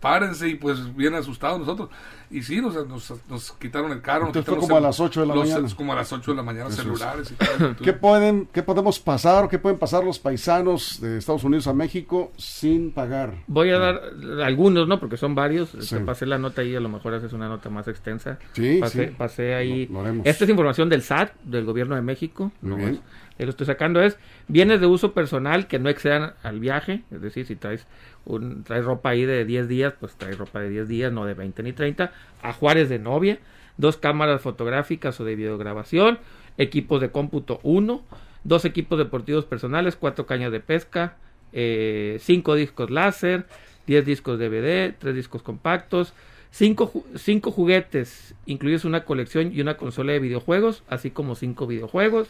párense, 0.00 0.48
y 0.48 0.54
pues 0.56 0.94
bien 0.96 1.14
asustados 1.14 1.58
nosotros. 1.60 1.88
Y 2.28 2.42
sí, 2.42 2.60
nos, 2.60 2.74
nos, 2.88 3.12
nos 3.28 3.52
quitaron 3.52 3.92
el 3.92 4.02
carro. 4.02 4.26
nos 4.26 4.28
Entonces 4.36 4.44
fue 4.46 4.54
quitaron 4.54 4.68
como 4.68 4.76
a 4.78 4.80
las 4.80 4.98
8 4.98 5.20
de 5.20 5.26
la 5.26 5.34
los- 5.36 5.48
mañana. 5.48 5.68
Como 5.76 5.92
a 5.92 5.96
las 5.96 6.12
8 6.12 6.30
de 6.32 6.36
la 6.36 6.42
mañana, 6.42 6.66
Eso 6.68 6.76
es. 6.82 6.82
celulares 6.82 7.30
y 7.30 7.34
todo. 7.34 7.76
¿Qué, 7.76 7.92
pueden, 7.92 8.48
¿Qué 8.52 8.62
podemos 8.64 8.98
pasar 8.98 9.44
o 9.44 9.48
qué 9.48 9.58
pueden 9.60 9.78
pasar 9.78 10.02
los 10.02 10.18
paisanos 10.18 11.00
de 11.00 11.18
Estados 11.18 11.44
Unidos 11.44 11.66
a 11.68 11.72
México 11.72 12.32
sin 12.36 12.90
pagar? 12.90 13.34
Voy 13.46 13.70
a 13.70 13.78
dar 13.78 14.00
algunos, 14.44 14.88
¿no? 14.88 14.98
Porque 14.98 15.16
son 15.16 15.34
varios. 15.36 15.70
Sí. 15.80 15.94
Te 15.96 16.00
pasé 16.00 16.26
la 16.26 16.38
nota 16.38 16.62
ahí, 16.62 16.74
a 16.74 16.80
lo 16.80 16.88
mejor 16.88 17.14
haces 17.14 17.32
una 17.32 17.48
nota 17.48 17.70
más 17.70 17.86
extensa. 17.86 18.38
Sí, 18.54 18.78
pasé, 18.80 19.08
sí. 19.08 19.14
pasé 19.16 19.54
ahí. 19.54 19.86
Lo- 19.86 19.94
lo 19.94 20.00
haremos. 20.00 20.26
Esta 20.26 20.44
es 20.44 20.50
información 20.50 20.88
del 20.88 21.02
SAT, 21.02 21.32
del 21.44 21.64
gobierno 21.64 21.94
de 21.94 22.02
México. 22.02 22.50
Muy 22.60 22.70
no 22.70 22.76
bien. 22.76 23.00
lo 23.38 23.50
estoy 23.50 23.66
sacando. 23.66 24.00
Es 24.02 24.16
bienes 24.48 24.80
de 24.80 24.86
uso 24.86 25.12
personal 25.12 25.66
que 25.66 25.78
no 25.78 25.88
excedan 25.88 26.34
al 26.42 26.60
viaje. 26.60 27.02
Es 27.10 27.20
decir, 27.20 27.46
si 27.46 27.56
traes, 27.56 27.86
un, 28.24 28.64
traes 28.64 28.84
ropa 28.84 29.10
ahí 29.10 29.24
de 29.24 29.44
10 29.44 29.68
días, 29.68 29.94
pues 29.98 30.14
traes 30.14 30.38
ropa 30.38 30.60
de 30.60 30.70
10 30.70 30.88
días, 30.88 31.12
no 31.12 31.24
de 31.24 31.34
20 31.34 31.62
ni 31.62 31.72
30. 31.72 32.12
Ajuares 32.42 32.88
de 32.88 32.98
novia, 32.98 33.38
dos 33.76 33.96
cámaras 33.96 34.40
fotográficas 34.40 35.18
o 35.20 35.24
de 35.24 35.36
videograbación, 35.36 36.18
equipos 36.58 37.00
de 37.00 37.10
cómputo 37.10 37.60
1, 37.62 38.02
dos 38.44 38.64
equipos 38.64 38.98
deportivos 38.98 39.44
personales, 39.44 39.96
cuatro 39.96 40.26
cañas 40.26 40.52
de 40.52 40.60
pesca, 40.60 41.16
eh, 41.52 42.18
cinco 42.20 42.54
discos 42.54 42.90
láser, 42.90 43.46
10 43.86 44.04
discos 44.04 44.38
DVD, 44.38 44.92
tres 44.98 45.14
discos 45.14 45.42
compactos, 45.42 46.12
cinco, 46.56 47.04
cinco 47.16 47.50
juguetes, 47.50 48.34
incluidos 48.46 48.84
una 48.86 49.04
colección 49.04 49.52
y 49.52 49.60
una 49.60 49.76
consola 49.76 50.12
de 50.12 50.20
videojuegos, 50.20 50.82
así 50.88 51.10
como 51.10 51.34
cinco 51.34 51.66
videojuegos, 51.66 52.28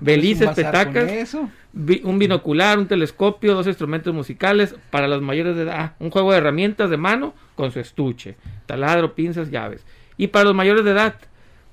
Belices, 0.00 0.48
petacas. 0.72 1.04
vi- 1.72 2.00
un 2.04 2.18
binocular, 2.18 2.78
un 2.78 2.88
telescopio, 2.88 3.54
dos 3.54 3.66
instrumentos 3.68 4.12
musicales 4.12 4.74
para 4.90 5.06
los 5.06 5.22
mayores 5.22 5.54
de 5.56 5.62
edad, 5.62 5.76
ah, 5.78 5.94
un 6.00 6.10
juego 6.10 6.32
de 6.32 6.38
herramientas 6.38 6.90
de 6.90 6.96
mano 6.96 7.34
con 7.54 7.70
su 7.70 7.78
estuche, 7.78 8.36
taladro, 8.66 9.14
pinzas, 9.14 9.50
llaves. 9.50 9.84
Y 10.16 10.26
para 10.28 10.46
los 10.46 10.54
mayores 10.54 10.84
de 10.84 10.90
edad, 10.90 11.14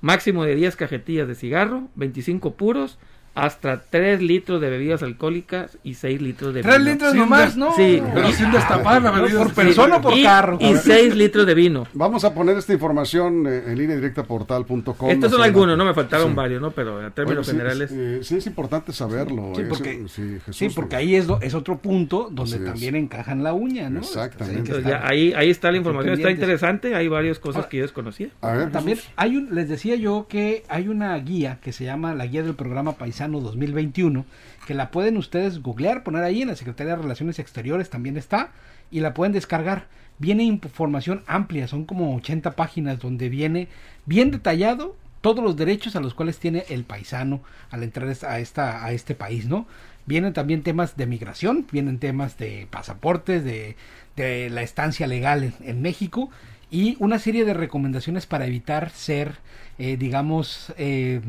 máximo 0.00 0.44
de 0.44 0.54
10 0.54 0.76
cajetillas 0.76 1.26
de 1.26 1.34
cigarro, 1.34 1.88
25 1.96 2.54
puros, 2.54 2.98
hasta 3.34 3.82
3 3.88 4.20
litros 4.22 4.60
de 4.60 4.70
bebidas 4.70 5.02
alcohólicas 5.02 5.78
y 5.84 5.94
6 5.94 6.20
litros 6.20 6.52
de 6.52 6.62
Tres 6.62 6.78
vino. 6.78 6.90
litros 6.90 7.12
Sí, 7.12 7.18
nomás, 7.18 7.56
no. 7.56 7.74
Sí. 7.76 8.02
Pero 8.12 8.32
sin 8.32 8.50
destapar 8.50 9.00
la 9.02 9.10
bebida. 9.12 9.38
por 9.38 9.54
persona 9.54 9.96
o 9.96 10.00
por 10.02 10.14
y, 10.18 10.22
carro. 10.22 10.58
Y 10.60 10.74
6 10.76 11.14
litros 11.14 11.46
de 11.46 11.54
vino. 11.54 11.86
Vamos 11.94 12.24
a 12.24 12.34
poner 12.34 12.56
esta 12.58 12.72
información 12.72 13.46
eh, 13.46 13.62
en 13.68 13.78
línea 13.78 13.96
directa 13.96 14.24
portal.com. 14.24 15.10
Estos 15.10 15.30
son 15.30 15.42
algunos, 15.42 15.78
no 15.78 15.84
me 15.84 15.94
faltaron 15.94 16.28
Sí. 16.30 16.34
varios, 16.34 16.60
¿no? 16.60 16.70
Pero 16.72 17.04
en 17.04 17.12
términos 17.12 17.46
sí, 17.46 17.52
generales. 17.52 17.90
eh, 17.92 18.20
sí, 18.22 18.36
es 18.36 18.46
importante 18.46 18.92
saberlo. 18.92 19.52
Sí, 19.54 19.62
eh, 19.62 19.66
porque- 19.68 20.04
sí, 20.08 20.38
Jesús, 20.44 20.56
Sí, 20.56 20.68
porque 20.74 20.96
ahí 20.96 21.14
es, 21.14 21.26
lo- 21.26 21.40
es 21.40 21.54
otro 21.54 21.78
punto 21.78 22.28
donde 22.30 22.56
es. 22.56 22.64
también 22.64 22.96
encajan 22.96 23.42
la 23.42 23.52
uña, 23.54 23.88
¿no? 23.90 24.00
Exactamente. 24.00 24.58
Entonces, 24.60 24.84
ya 24.86 25.06
ahí, 25.06 25.32
ahí 25.34 25.50
está 25.50 25.70
la 25.70 25.78
información, 25.78 26.14
está 26.14 26.30
interesante, 26.30 26.94
hay 26.94 27.08
varias 27.08 27.38
cosas 27.38 27.56
Ahora- 27.58 27.68
que 27.68 27.76
yo 27.78 27.82
desconocía. 27.84 28.28
A 28.40 28.52
ver, 28.52 28.72
También 28.72 28.96
Jesús. 28.98 29.12
hay 29.16 29.36
un, 29.36 29.54
les 29.54 29.68
decía 29.68 29.94
yo 29.96 30.26
que 30.28 30.64
hay 30.68 30.88
una 30.88 31.16
guía 31.18 31.58
que 31.62 31.72
se 31.72 31.84
llama 31.84 32.14
la 32.14 32.26
guía 32.26 32.42
del 32.42 32.54
programa 32.54 32.92
Paisano 33.20 33.40
2021, 33.40 34.24
que 34.66 34.72
la 34.72 34.90
pueden 34.90 35.18
ustedes 35.18 35.62
googlear, 35.62 36.02
poner 36.02 36.22
ahí 36.22 36.40
en 36.40 36.48
la 36.48 36.56
Secretaría 36.56 36.96
de 36.96 37.02
Relaciones 37.02 37.38
Exteriores 37.38 37.90
también 37.90 38.16
está, 38.16 38.52
y 38.90 39.00
la 39.00 39.12
pueden 39.12 39.34
descargar. 39.34 39.88
Viene 40.18 40.42
información 40.44 41.22
amplia, 41.26 41.68
son 41.68 41.84
como 41.84 42.16
80 42.16 42.52
páginas 42.52 42.98
donde 42.98 43.28
viene 43.28 43.68
bien 44.06 44.30
detallado 44.30 44.96
todos 45.20 45.44
los 45.44 45.54
derechos 45.54 45.96
a 45.96 46.00
los 46.00 46.14
cuales 46.14 46.38
tiene 46.38 46.64
el 46.70 46.84
paisano 46.84 47.42
al 47.70 47.82
entrar 47.82 48.08
a, 48.08 48.38
esta, 48.38 48.86
a 48.86 48.92
este 48.92 49.14
país, 49.14 49.44
¿no? 49.46 49.66
Vienen 50.06 50.32
también 50.32 50.62
temas 50.62 50.96
de 50.96 51.04
migración, 51.04 51.66
vienen 51.70 51.98
temas 51.98 52.38
de 52.38 52.68
pasaportes, 52.70 53.44
de, 53.44 53.76
de 54.16 54.48
la 54.48 54.62
estancia 54.62 55.06
legal 55.06 55.44
en, 55.44 55.54
en 55.60 55.82
México 55.82 56.30
y 56.70 56.96
una 57.00 57.18
serie 57.18 57.44
de 57.44 57.54
recomendaciones 57.54 58.26
para 58.26 58.46
evitar 58.46 58.90
ser, 58.90 59.36
eh, 59.78 59.96
digamos, 59.96 60.72
eh, 60.78 61.20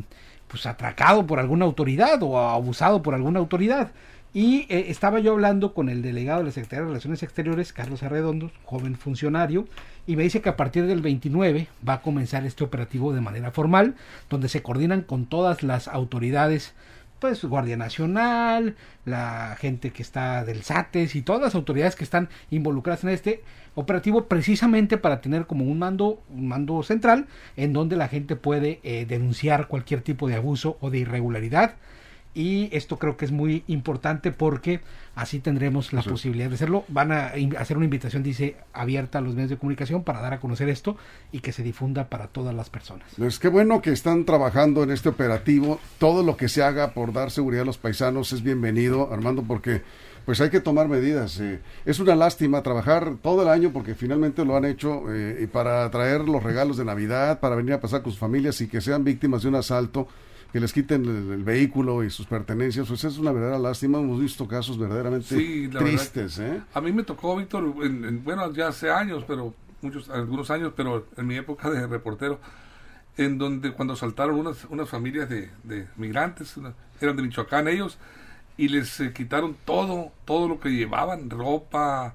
pues 0.47 0.65
atracado 0.65 1.25
por 1.25 1.39
alguna 1.39 1.65
autoridad 1.65 2.21
o 2.23 2.38
abusado 2.38 3.01
por 3.01 3.15
alguna 3.15 3.39
autoridad. 3.39 3.91
Y 4.34 4.65
eh, 4.69 4.86
estaba 4.88 5.19
yo 5.19 5.34
hablando 5.34 5.73
con 5.73 5.89
el 5.89 6.01
delegado 6.01 6.39
de 6.39 6.45
la 6.45 6.51
Secretaría 6.51 6.84
de 6.84 6.88
Relaciones 6.88 7.21
Exteriores, 7.21 7.73
Carlos 7.73 8.01
Arredondo, 8.01 8.49
joven 8.63 8.95
funcionario, 8.95 9.65
y 10.08 10.15
me 10.15 10.23
dice 10.23 10.41
que 10.41 10.49
a 10.49 10.56
partir 10.56 10.88
del 10.88 11.01
29 11.01 11.67
va 11.88 11.95
a 11.95 12.01
comenzar 12.01 12.45
este 12.45 12.63
operativo 12.63 13.13
de 13.13 13.19
manera 13.19 13.51
formal, 13.51 13.95
donde 14.30 14.47
se 14.47 14.62
coordinan 14.62 15.01
con 15.01 15.25
todas 15.25 15.63
las 15.63 15.89
autoridades, 15.89 16.73
pues 17.21 17.45
Guardia 17.45 17.77
Nacional, 17.77 18.75
la 19.05 19.55
gente 19.60 19.91
que 19.91 20.01
está 20.01 20.43
del 20.43 20.63
SATES 20.63 21.15
y 21.15 21.21
todas 21.21 21.41
las 21.43 21.53
autoridades 21.53 21.95
que 21.95 22.03
están 22.03 22.29
involucradas 22.49 23.03
en 23.03 23.12
este 23.12 23.43
operativo 23.75 24.25
precisamente 24.25 24.97
para 24.97 25.21
tener 25.21 25.45
como 25.45 25.65
un 25.65 25.77
mando, 25.77 26.23
un 26.29 26.47
mando 26.47 26.81
central 26.81 27.27
en 27.55 27.73
donde 27.73 27.95
la 27.95 28.07
gente 28.07 28.36
puede 28.36 28.79
eh, 28.81 29.05
denunciar 29.05 29.67
cualquier 29.67 30.01
tipo 30.01 30.27
de 30.27 30.36
abuso 30.36 30.77
o 30.81 30.89
de 30.89 30.97
irregularidad 30.97 31.75
y 32.33 32.69
esto 32.75 32.97
creo 32.97 33.17
que 33.17 33.25
es 33.25 33.31
muy 33.31 33.63
importante 33.67 34.31
porque 34.31 34.79
así 35.15 35.39
tendremos 35.39 35.91
la 35.93 36.01
Sí. 36.01 36.09
posibilidad 36.09 36.47
de 36.49 36.55
hacerlo. 36.55 36.85
Van 36.87 37.11
a 37.11 37.31
hacer 37.59 37.75
una 37.77 37.85
invitación, 37.85 38.23
dice, 38.23 38.55
abierta 38.73 39.17
a 39.17 39.21
los 39.21 39.33
medios 39.35 39.49
de 39.49 39.57
comunicación 39.57 40.03
para 40.03 40.21
dar 40.21 40.33
a 40.33 40.39
conocer 40.39 40.69
esto 40.69 40.95
y 41.31 41.39
que 41.41 41.51
se 41.51 41.63
difunda 41.63 42.05
para 42.09 42.27
todas 42.27 42.55
las 42.55 42.69
personas. 42.69 43.07
Pues 43.17 43.37
qué 43.39 43.49
bueno 43.49 43.81
que 43.81 43.91
están 43.91 44.23
trabajando 44.25 44.83
en 44.83 44.91
este 44.91 45.09
operativo. 45.09 45.79
Todo 45.99 46.23
lo 46.23 46.37
que 46.37 46.47
se 46.47 46.63
haga 46.63 46.91
por 46.93 47.11
dar 47.13 47.31
seguridad 47.31 47.63
a 47.63 47.65
los 47.65 47.77
paisanos 47.77 48.31
es 48.31 48.41
bienvenido, 48.43 49.11
Armando, 49.11 49.43
porque 49.43 49.81
pues 50.25 50.39
hay 50.39 50.49
que 50.51 50.61
tomar 50.61 50.87
medidas. 50.87 51.39
eh. 51.39 51.59
Es 51.83 51.99
una 51.99 52.15
lástima 52.15 52.61
trabajar 52.63 53.15
todo 53.21 53.41
el 53.41 53.49
año 53.49 53.71
porque 53.73 53.95
finalmente 53.95 54.45
lo 54.45 54.55
han 54.55 54.65
hecho 54.65 55.03
eh, 55.13 55.39
y 55.43 55.47
para 55.47 55.89
traer 55.91 56.21
los 56.21 56.41
regalos 56.43 56.77
de 56.77 56.85
Navidad, 56.85 57.39
para 57.39 57.55
venir 57.55 57.73
a 57.73 57.81
pasar 57.81 58.01
con 58.03 58.11
sus 58.11 58.19
familias 58.19 58.61
y 58.61 58.67
que 58.67 58.79
sean 58.81 59.03
víctimas 59.03 59.41
de 59.41 59.49
un 59.49 59.55
asalto, 59.55 60.07
que 60.51 60.59
les 60.59 60.73
quiten 60.73 61.05
el, 61.05 61.31
el 61.31 61.43
vehículo 61.43 62.03
y 62.03 62.09
sus 62.09 62.25
pertenencias. 62.25 62.87
Pues 62.87 63.03
es 63.03 63.17
una 63.17 63.31
verdadera 63.31 63.59
lástima. 63.59 63.99
Hemos 63.99 64.19
visto 64.19 64.47
casos 64.47 64.77
verdaderamente 64.77 65.27
Sí, 65.27 65.69
tristes. 65.69 66.39
¿eh? 66.39 66.61
A 66.73 66.81
mí 66.81 66.91
me 66.91 67.03
tocó, 67.03 67.35
Víctor, 67.37 67.73
en- 67.83 68.05
en- 68.05 68.23
bueno, 68.23 68.51
ya 68.53 68.67
hace 68.69 68.89
años, 68.89 69.23
pero 69.27 69.53
muchos, 69.81 70.09
algunos 70.09 70.51
años, 70.51 70.73
pero 70.75 71.07
en 71.17 71.27
mi 71.27 71.35
época 71.37 71.69
de 71.69 71.87
reportero, 71.87 72.39
en 73.17 73.37
donde 73.37 73.71
cuando 73.71 73.95
saltaron 73.95 74.39
unas, 74.39 74.65
unas 74.69 74.89
familias 74.89 75.29
de, 75.29 75.49
de 75.63 75.87
migrantes, 75.97 76.57
una- 76.57 76.73
eran 76.99 77.15
de 77.15 77.23
Michoacán 77.23 77.67
ellos, 77.67 77.97
y 78.57 78.67
les 78.67 78.99
eh, 78.99 79.11
quitaron 79.13 79.55
todo, 79.65 80.11
todo 80.25 80.47
lo 80.47 80.59
que 80.59 80.69
llevaban, 80.69 81.29
ropa, 81.29 82.13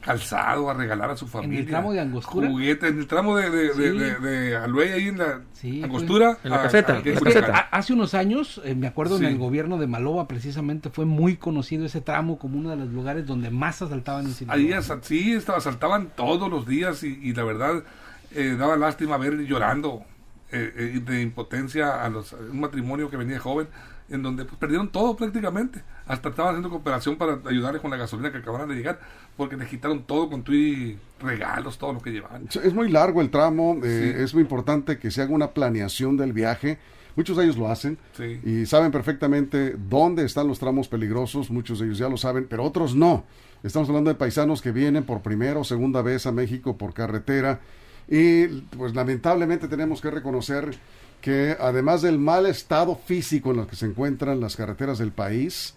calzado, 0.00 0.70
a 0.70 0.74
regalar 0.74 1.10
a 1.10 1.16
su 1.16 1.26
familia. 1.26 1.66
tramo 1.66 1.92
de 1.92 2.00
Angostura? 2.00 2.48
Juguetes, 2.48 2.90
en 2.90 2.98
el 2.98 3.06
tramo 3.06 3.36
de, 3.36 3.50
de, 3.50 3.68
de, 3.68 3.74
Sí. 3.92 3.98
de- 3.98 4.14
de 4.16 4.56
Aluey, 4.56 4.92
ahí 4.92 5.08
en 5.08 5.18
la 5.18 5.40
Sí, 5.52 5.82
Angostura. 5.82 6.38
En 6.44 6.50
la 6.50 6.56
a- 6.56 6.62
caseta, 6.62 6.98
en 7.04 7.14
la 7.14 7.20
caseta. 7.20 7.56
Ha- 7.56 7.76
Hace 7.78 7.92
unos 7.92 8.14
años, 8.14 8.60
eh, 8.64 8.74
me 8.74 8.86
acuerdo 8.86 9.18
Sí. 9.18 9.24
en 9.26 9.32
el 9.32 9.38
gobierno 9.38 9.76
de 9.78 9.86
Maloba, 9.86 10.26
precisamente 10.28 10.90
fue 10.90 11.04
muy 11.04 11.36
conocido 11.36 11.84
ese 11.86 12.00
tramo 12.00 12.38
como 12.38 12.58
uno 12.58 12.70
de 12.70 12.76
los 12.76 12.88
lugares 12.88 13.26
donde 13.26 13.50
más 13.50 13.82
asaltaban 13.82 14.26
en 14.26 14.32
Sinaloa. 14.34 14.62
Ahí 14.64 14.72
asa- 14.72 14.98
sí, 15.02 15.32
estaba, 15.32 15.58
asaltaban 15.58 16.10
todos 16.16 16.50
los 16.50 16.66
días 16.66 17.02
y, 17.04 17.18
y 17.22 17.34
la 17.34 17.44
verdad 17.44 17.82
eh, 18.34 18.56
daba 18.58 18.76
lástima 18.76 19.16
ver 19.16 19.38
llorando 19.46 20.02
eh, 20.52 20.72
eh, 20.96 21.00
de 21.04 21.20
impotencia 21.22 22.02
a 22.02 22.08
los, 22.08 22.32
a 22.32 22.36
un 22.36 22.60
matrimonio 22.60 23.10
que 23.10 23.16
venía 23.18 23.38
joven 23.38 23.68
en 24.10 24.22
donde 24.22 24.44
pues, 24.44 24.56
perdieron 24.58 24.88
todo 24.90 25.16
prácticamente. 25.16 25.82
Hasta 26.06 26.30
estaban 26.30 26.50
haciendo 26.54 26.70
cooperación 26.70 27.16
para 27.16 27.38
ayudarles 27.46 27.82
con 27.82 27.90
la 27.90 27.96
gasolina 27.96 28.32
que 28.32 28.38
acababan 28.38 28.68
de 28.68 28.74
llegar 28.74 28.98
porque 29.36 29.56
les 29.56 29.68
quitaron 29.68 30.02
todo 30.04 30.28
con 30.30 30.42
tu 30.42 30.52
y 30.52 30.98
regalos, 31.20 31.78
todo 31.78 31.92
lo 31.92 32.00
que 32.00 32.10
llevaban. 32.10 32.48
Es 32.62 32.72
muy 32.74 32.90
largo 32.90 33.20
el 33.20 33.30
tramo, 33.30 33.78
eh, 33.84 34.14
Sí. 34.16 34.22
es 34.22 34.34
muy 34.34 34.42
importante 34.42 34.98
que 34.98 35.10
se 35.10 35.22
haga 35.22 35.32
una 35.34 35.48
planeación 35.52 36.16
del 36.16 36.32
viaje. 36.32 36.78
Muchos 37.16 37.36
de 37.36 37.44
ellos 37.44 37.56
lo 37.58 37.68
hacen 37.68 37.98
Sí. 38.16 38.40
y 38.44 38.66
saben 38.66 38.92
perfectamente 38.92 39.74
dónde 39.76 40.24
están 40.24 40.46
los 40.48 40.58
tramos 40.58 40.88
peligrosos, 40.88 41.50
muchos 41.50 41.78
de 41.80 41.86
ellos 41.86 41.98
ya 41.98 42.08
lo 42.08 42.16
saben, 42.16 42.46
pero 42.48 42.64
otros 42.64 42.94
no. 42.94 43.24
Estamos 43.62 43.88
hablando 43.88 44.08
de 44.10 44.14
paisanos 44.14 44.62
que 44.62 44.70
vienen 44.70 45.02
por 45.04 45.20
primera 45.20 45.58
o 45.58 45.64
segunda 45.64 46.00
vez 46.00 46.26
a 46.26 46.32
México 46.32 46.76
por 46.78 46.94
carretera 46.94 47.58
y 48.08 48.46
pues 48.76 48.94
lamentablemente 48.94 49.66
tenemos 49.68 50.00
que 50.00 50.10
reconocer 50.10 50.70
que 51.20 51.56
además 51.58 52.02
del 52.02 52.18
mal 52.18 52.46
estado 52.46 52.94
físico 52.96 53.50
en 53.52 53.60
el 53.60 53.66
que 53.66 53.76
se 53.76 53.86
encuentran 53.86 54.40
las 54.40 54.56
carreteras 54.56 54.98
del 54.98 55.12
país, 55.12 55.74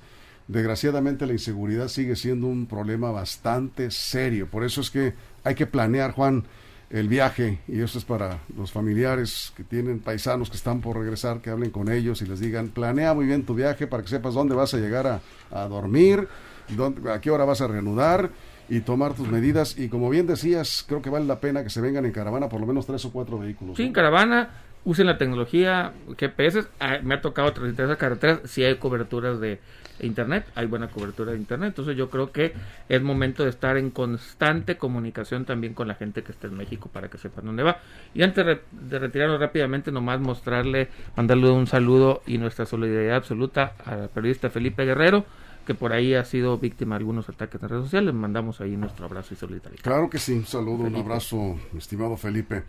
desgraciadamente 0.48 1.26
la 1.26 1.34
inseguridad 1.34 1.88
sigue 1.88 2.16
siendo 2.16 2.48
un 2.48 2.66
problema 2.68 3.12
bastante 3.12 3.90
serio. 3.92 4.48
Por 4.48 4.64
eso 4.64 4.82
es 4.82 4.90
que 4.90 5.14
hay 5.44 5.56
que 5.56 5.66
planear, 5.68 6.12
Juan, 6.12 6.44
el 6.90 7.08
viaje 7.08 7.60
y 7.70 7.80
eso 7.80 7.98
es 7.98 8.04
para 8.06 8.40
los 8.58 8.72
familiares 8.72 9.54
que 9.56 9.64
tienen 9.64 10.00
paisanos 10.00 10.50
que 10.50 10.58
están 10.58 10.82
por 10.82 10.98
regresar, 10.98 11.40
que 11.42 11.50
hablen 11.50 11.72
con 11.72 11.90
ellos 11.90 12.22
y 12.22 12.26
les 12.26 12.40
digan, 12.42 12.68
planea 12.70 13.14
muy 13.14 13.26
bien 13.26 13.46
tu 13.46 13.56
viaje 13.56 13.88
para 13.88 14.04
que 14.04 14.10
sepas 14.10 14.34
dónde 14.34 14.56
vas 14.56 14.74
a 14.74 14.78
llegar 14.78 15.08
a, 15.08 15.22
a 15.52 15.68
dormir, 15.68 16.28
dónde- 16.76 17.10
a 17.12 17.22
qué 17.22 17.32
hora 17.32 17.46
vas 17.46 17.62
a 17.62 17.68
reanudar 17.68 18.30
y 18.68 18.82
tomar 18.82 19.14
tus 19.14 19.30
medidas. 19.30 19.78
Y 19.78 19.88
como 19.88 20.10
bien 20.10 20.28
decías, 20.28 20.84
creo 20.86 21.02
que 21.02 21.10
vale 21.10 21.26
la 21.26 21.40
pena 21.40 21.64
que 21.64 21.70
se 21.70 21.80
vengan 21.80 22.06
en 22.06 22.12
caravana 22.12 22.50
por 22.50 22.60
lo 22.60 22.68
menos 22.68 22.86
tres 22.86 23.04
o 23.06 23.12
cuatro 23.14 23.40
vehículos. 23.40 23.78
Sí, 23.78 23.84
¿no? 23.84 23.88
en 23.88 23.94
caravana, 23.94 24.50
usen 24.84 25.08
la 25.08 25.18
tecnología 25.18 25.94
GPS. 26.18 26.66
Ah, 26.80 27.00
me 27.04 27.16
ha 27.16 27.22
tocado 27.22 27.52
transitar 27.54 27.86
esas 27.86 27.98
carreteras. 27.98 28.42
Si 28.46 28.64
hay 28.64 28.76
coberturas 28.76 29.40
de 29.40 29.60
internet, 30.00 30.46
hay 30.56 30.66
buena 30.66 30.88
cobertura 30.88 31.32
de 31.32 31.38
internet. 31.38 31.70
Entonces 31.70 31.96
yo 31.96 32.10
creo 32.10 32.32
que 32.32 32.54
es 32.90 33.02
momento 33.02 33.44
de 33.44 33.50
estar 33.50 33.78
en 33.78 33.92
constante 33.92 34.78
comunicación 34.78 35.46
también 35.46 35.74
con 35.74 35.88
la 35.88 35.96
gente 35.96 36.24
que 36.24 36.32
está 36.32 36.48
en 36.48 36.56
México 36.56 36.90
para 36.92 37.10
que 37.10 37.18
sepan 37.18 37.46
dónde 37.46 37.64
va. 37.64 37.80
Y 38.14 38.24
antes 38.24 38.60
de 38.72 39.00
retirarnos 39.00 39.40
rápidamente, 39.40 39.92
nomás 39.92 40.20
mostrarle, 40.20 40.90
mandarle 41.16 41.50
un 41.50 41.68
saludo 41.68 42.22
y 42.26 42.38
nuestra 42.38 42.66
solidaridad 42.66 43.18
absoluta 43.18 43.74
al 43.86 44.10
periodista 44.10 44.50
Felipe 44.50 44.86
Guerrero 44.86 45.26
que 45.66 45.76
por 45.76 45.94
ahí 45.94 46.16
ha 46.16 46.26
sido 46.26 46.58
víctima 46.58 46.96
de 46.96 47.02
algunos 47.02 47.30
ataques 47.30 47.62
en 47.62 47.70
redes 47.70 47.84
sociales. 47.84 48.14
Mandamos 48.16 48.62
ahí 48.62 48.76
nuestro 48.76 49.06
abrazo 49.06 49.36
y 49.36 49.38
solidaridad. 49.38 49.84
Claro 49.84 50.10
que 50.10 50.18
sí, 50.18 50.34
un 50.34 50.46
saludo, 50.46 50.86
un 50.86 50.96
abrazo, 50.96 51.56
estimado 51.78 52.18
Felipe. 52.18 52.64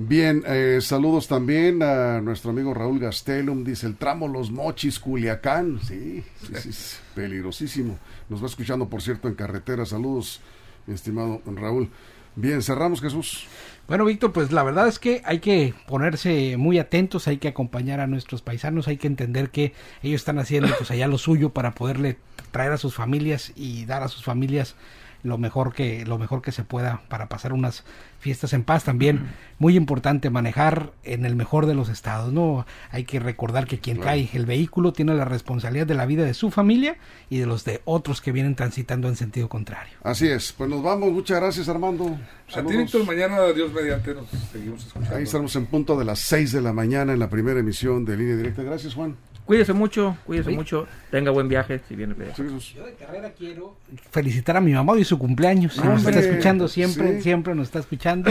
Bien, 0.00 0.44
eh, 0.46 0.78
saludos 0.80 1.26
también 1.26 1.82
a 1.82 2.20
nuestro 2.20 2.52
amigo 2.52 2.72
Raúl 2.72 3.00
Gastelum, 3.00 3.64
dice 3.64 3.88
el 3.88 3.96
tramo 3.96 4.28
Los 4.28 4.52
Mochis, 4.52 5.00
Culiacán, 5.00 5.80
sí, 5.82 6.22
sí, 6.40 6.52
sí, 6.54 6.72
sí, 6.72 6.96
peligrosísimo. 7.16 7.98
Nos 8.28 8.40
va 8.40 8.46
escuchando, 8.46 8.88
por 8.88 9.02
cierto, 9.02 9.26
en 9.26 9.34
carretera. 9.34 9.84
Saludos, 9.84 10.40
mi 10.86 10.94
estimado 10.94 11.42
Raúl. 11.46 11.90
Bien, 12.36 12.62
cerramos, 12.62 13.00
Jesús. 13.00 13.48
Bueno, 13.88 14.04
Víctor, 14.04 14.32
pues 14.32 14.52
la 14.52 14.62
verdad 14.62 14.86
es 14.86 15.00
que 15.00 15.20
hay 15.24 15.40
que 15.40 15.74
ponerse 15.88 16.56
muy 16.56 16.78
atentos, 16.78 17.26
hay 17.26 17.38
que 17.38 17.48
acompañar 17.48 17.98
a 17.98 18.06
nuestros 18.06 18.40
paisanos, 18.40 18.86
hay 18.86 18.98
que 18.98 19.08
entender 19.08 19.50
que 19.50 19.72
ellos 20.04 20.20
están 20.20 20.38
haciendo 20.38 20.68
pues 20.78 20.92
allá 20.92 21.08
lo 21.08 21.18
suyo 21.18 21.50
para 21.50 21.72
poderle 21.74 22.18
traer 22.52 22.70
a 22.70 22.76
sus 22.76 22.94
familias 22.94 23.52
y 23.56 23.84
dar 23.84 24.04
a 24.04 24.08
sus 24.08 24.22
familias 24.22 24.76
lo 25.22 25.38
mejor 25.38 25.72
que 25.72 26.04
lo 26.04 26.18
mejor 26.18 26.42
que 26.42 26.52
se 26.52 26.64
pueda 26.64 27.02
para 27.08 27.28
pasar 27.28 27.52
unas 27.52 27.84
fiestas 28.20 28.52
en 28.52 28.64
paz 28.64 28.84
también 28.84 29.28
muy 29.58 29.76
importante 29.76 30.30
manejar 30.30 30.92
en 31.04 31.24
el 31.24 31.36
mejor 31.36 31.66
de 31.66 31.74
los 31.74 31.88
estados 31.88 32.32
no 32.32 32.66
hay 32.90 33.04
que 33.04 33.20
recordar 33.20 33.66
que 33.66 33.78
quien 33.78 33.98
cae 33.98 34.28
el 34.32 34.46
vehículo 34.46 34.92
tiene 34.92 35.14
la 35.14 35.24
responsabilidad 35.24 35.86
de 35.86 35.94
la 35.94 36.06
vida 36.06 36.24
de 36.24 36.34
su 36.34 36.50
familia 36.50 36.96
y 37.30 37.38
de 37.38 37.46
los 37.46 37.64
de 37.64 37.80
otros 37.84 38.20
que 38.20 38.32
vienen 38.32 38.54
transitando 38.54 39.08
en 39.08 39.16
sentido 39.16 39.48
contrario 39.48 39.98
Así 40.02 40.28
es, 40.28 40.52
pues 40.52 40.70
nos 40.70 40.82
vamos, 40.82 41.12
muchas 41.12 41.40
gracias 41.40 41.68
Armando. 41.68 42.18
A 42.54 42.62
ti, 42.62 42.98
mañana, 43.06 43.52
Dios 43.54 43.72
mediante, 43.72 44.14
nos 44.14 44.26
seguimos 44.52 44.86
escuchando. 44.86 45.16
Ahí 45.16 45.24
estamos 45.24 45.54
en 45.56 45.66
punto 45.66 45.98
de 45.98 46.04
las 46.04 46.20
6 46.20 46.52
de 46.52 46.60
la 46.62 46.72
mañana 46.72 47.12
en 47.12 47.18
la 47.18 47.28
primera 47.28 47.60
emisión 47.60 48.04
de 48.04 48.16
Línea 48.16 48.36
Directa. 48.36 48.62
Gracias 48.62 48.94
Juan. 48.94 49.16
Cuídese 49.48 49.72
mucho, 49.72 50.14
cuídese 50.26 50.50
Sí. 50.50 50.56
mucho. 50.56 50.86
Tenga 51.10 51.30
buen 51.30 51.48
viaje 51.48 51.80
si 51.88 51.96
viene. 51.96 52.14
Sí, 52.36 52.42
Jesús. 52.42 52.74
Yo 52.76 52.84
de 52.84 52.92
carrera 52.92 53.32
quiero 53.32 53.76
felicitar 54.10 54.58
a 54.58 54.60
mi 54.60 54.72
mamá 54.74 54.92
hoy 54.92 55.04
su 55.04 55.18
cumpleaños. 55.18 55.82
Nos 55.82 56.04
está 56.06 56.20
escuchando 56.20 56.68
siempre, 56.68 57.16
sí. 57.16 57.22
siempre 57.22 57.54
nos 57.54 57.68
está 57.68 57.78
escuchando. 57.78 58.30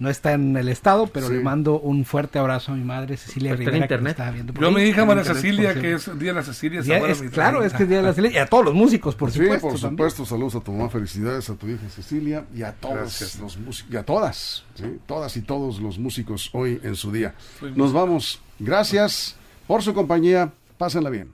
No 0.00 0.08
está 0.10 0.32
en 0.32 0.56
el 0.56 0.68
estado, 0.68 1.08
pero 1.08 1.26
Sí. 1.26 1.34
le 1.34 1.40
mando 1.40 1.78
un 1.80 2.04
fuerte 2.04 2.38
abrazo 2.38 2.70
a 2.70 2.76
mi 2.76 2.84
madre 2.84 3.16
Cecilia 3.16 3.50
Está 3.52 3.62
en 3.64 3.66
Rivera 3.72 3.88
que 4.02 4.08
está 4.10 4.30
viendo. 4.30 4.52
por 4.52 4.62
Yo, 4.62 4.68
ahí. 4.68 4.74
mi 4.74 4.82
hija 4.82 5.02
En 5.02 5.08
María 5.08 5.24
Cecilia, 5.24 5.72
por 5.72 5.82
que 5.82 5.92
es 5.94 6.18
Día 6.18 6.28
de 6.30 6.34
la 6.34 6.42
Cecilia. 6.44 6.80
Es- 6.80 7.22
claro, 7.32 7.64
es 7.64 7.72
que 7.72 7.82
es 7.84 7.88
Día 7.88 7.98
de 7.98 8.02
la 8.04 8.12
Cecilia. 8.12 8.30
Y 8.32 8.36
a 8.38 8.46
todos 8.46 8.64
los 8.64 8.74
músicos, 8.74 9.16
por 9.16 9.30
Sí, 9.32 9.40
supuesto. 9.40 9.60
por 9.68 9.72
también. 9.80 9.90
supuesto, 10.10 10.24
saludos 10.26 10.54
a 10.56 10.60
tu 10.60 10.72
mamá, 10.72 10.88
felicidades 10.88 11.50
a 11.50 11.54
tu 11.56 11.68
hija 11.68 11.88
Cecilia 11.88 12.44
y 12.54 12.62
a 12.62 12.72
todos 12.74 12.94
Gracias. 12.96 13.40
los 13.40 13.56
músicos, 13.58 13.92
y 13.92 13.96
a 13.96 14.04
todas, 14.04 14.64
¿sí? 14.76 14.84
todas 15.06 15.36
y 15.36 15.42
todos 15.42 15.80
los 15.80 15.98
músicos 15.98 16.50
hoy 16.52 16.80
en 16.84 16.94
su 16.94 17.10
día. 17.12 17.34
Soy 17.60 17.72
Nos 17.74 17.92
vamos, 17.92 18.40
gracias 18.60 19.34
por 19.68 19.82
su 19.82 19.94
compañía, 19.94 20.52
pásenla 20.78 21.10
bien. 21.10 21.32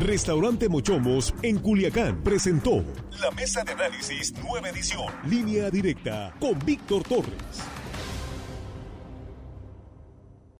Restaurante 0.00 0.68
Mochomos 0.68 1.34
en 1.42 1.58
Culiacán 1.58 2.22
presentó 2.22 2.84
la 3.20 3.30
mesa 3.32 3.64
de 3.64 3.72
análisis 3.72 4.32
nueva 4.42 4.68
edición. 4.68 5.06
Línea 5.28 5.70
directa 5.70 6.34
con 6.38 6.58
Víctor 6.64 7.02
Torres. 7.02 7.77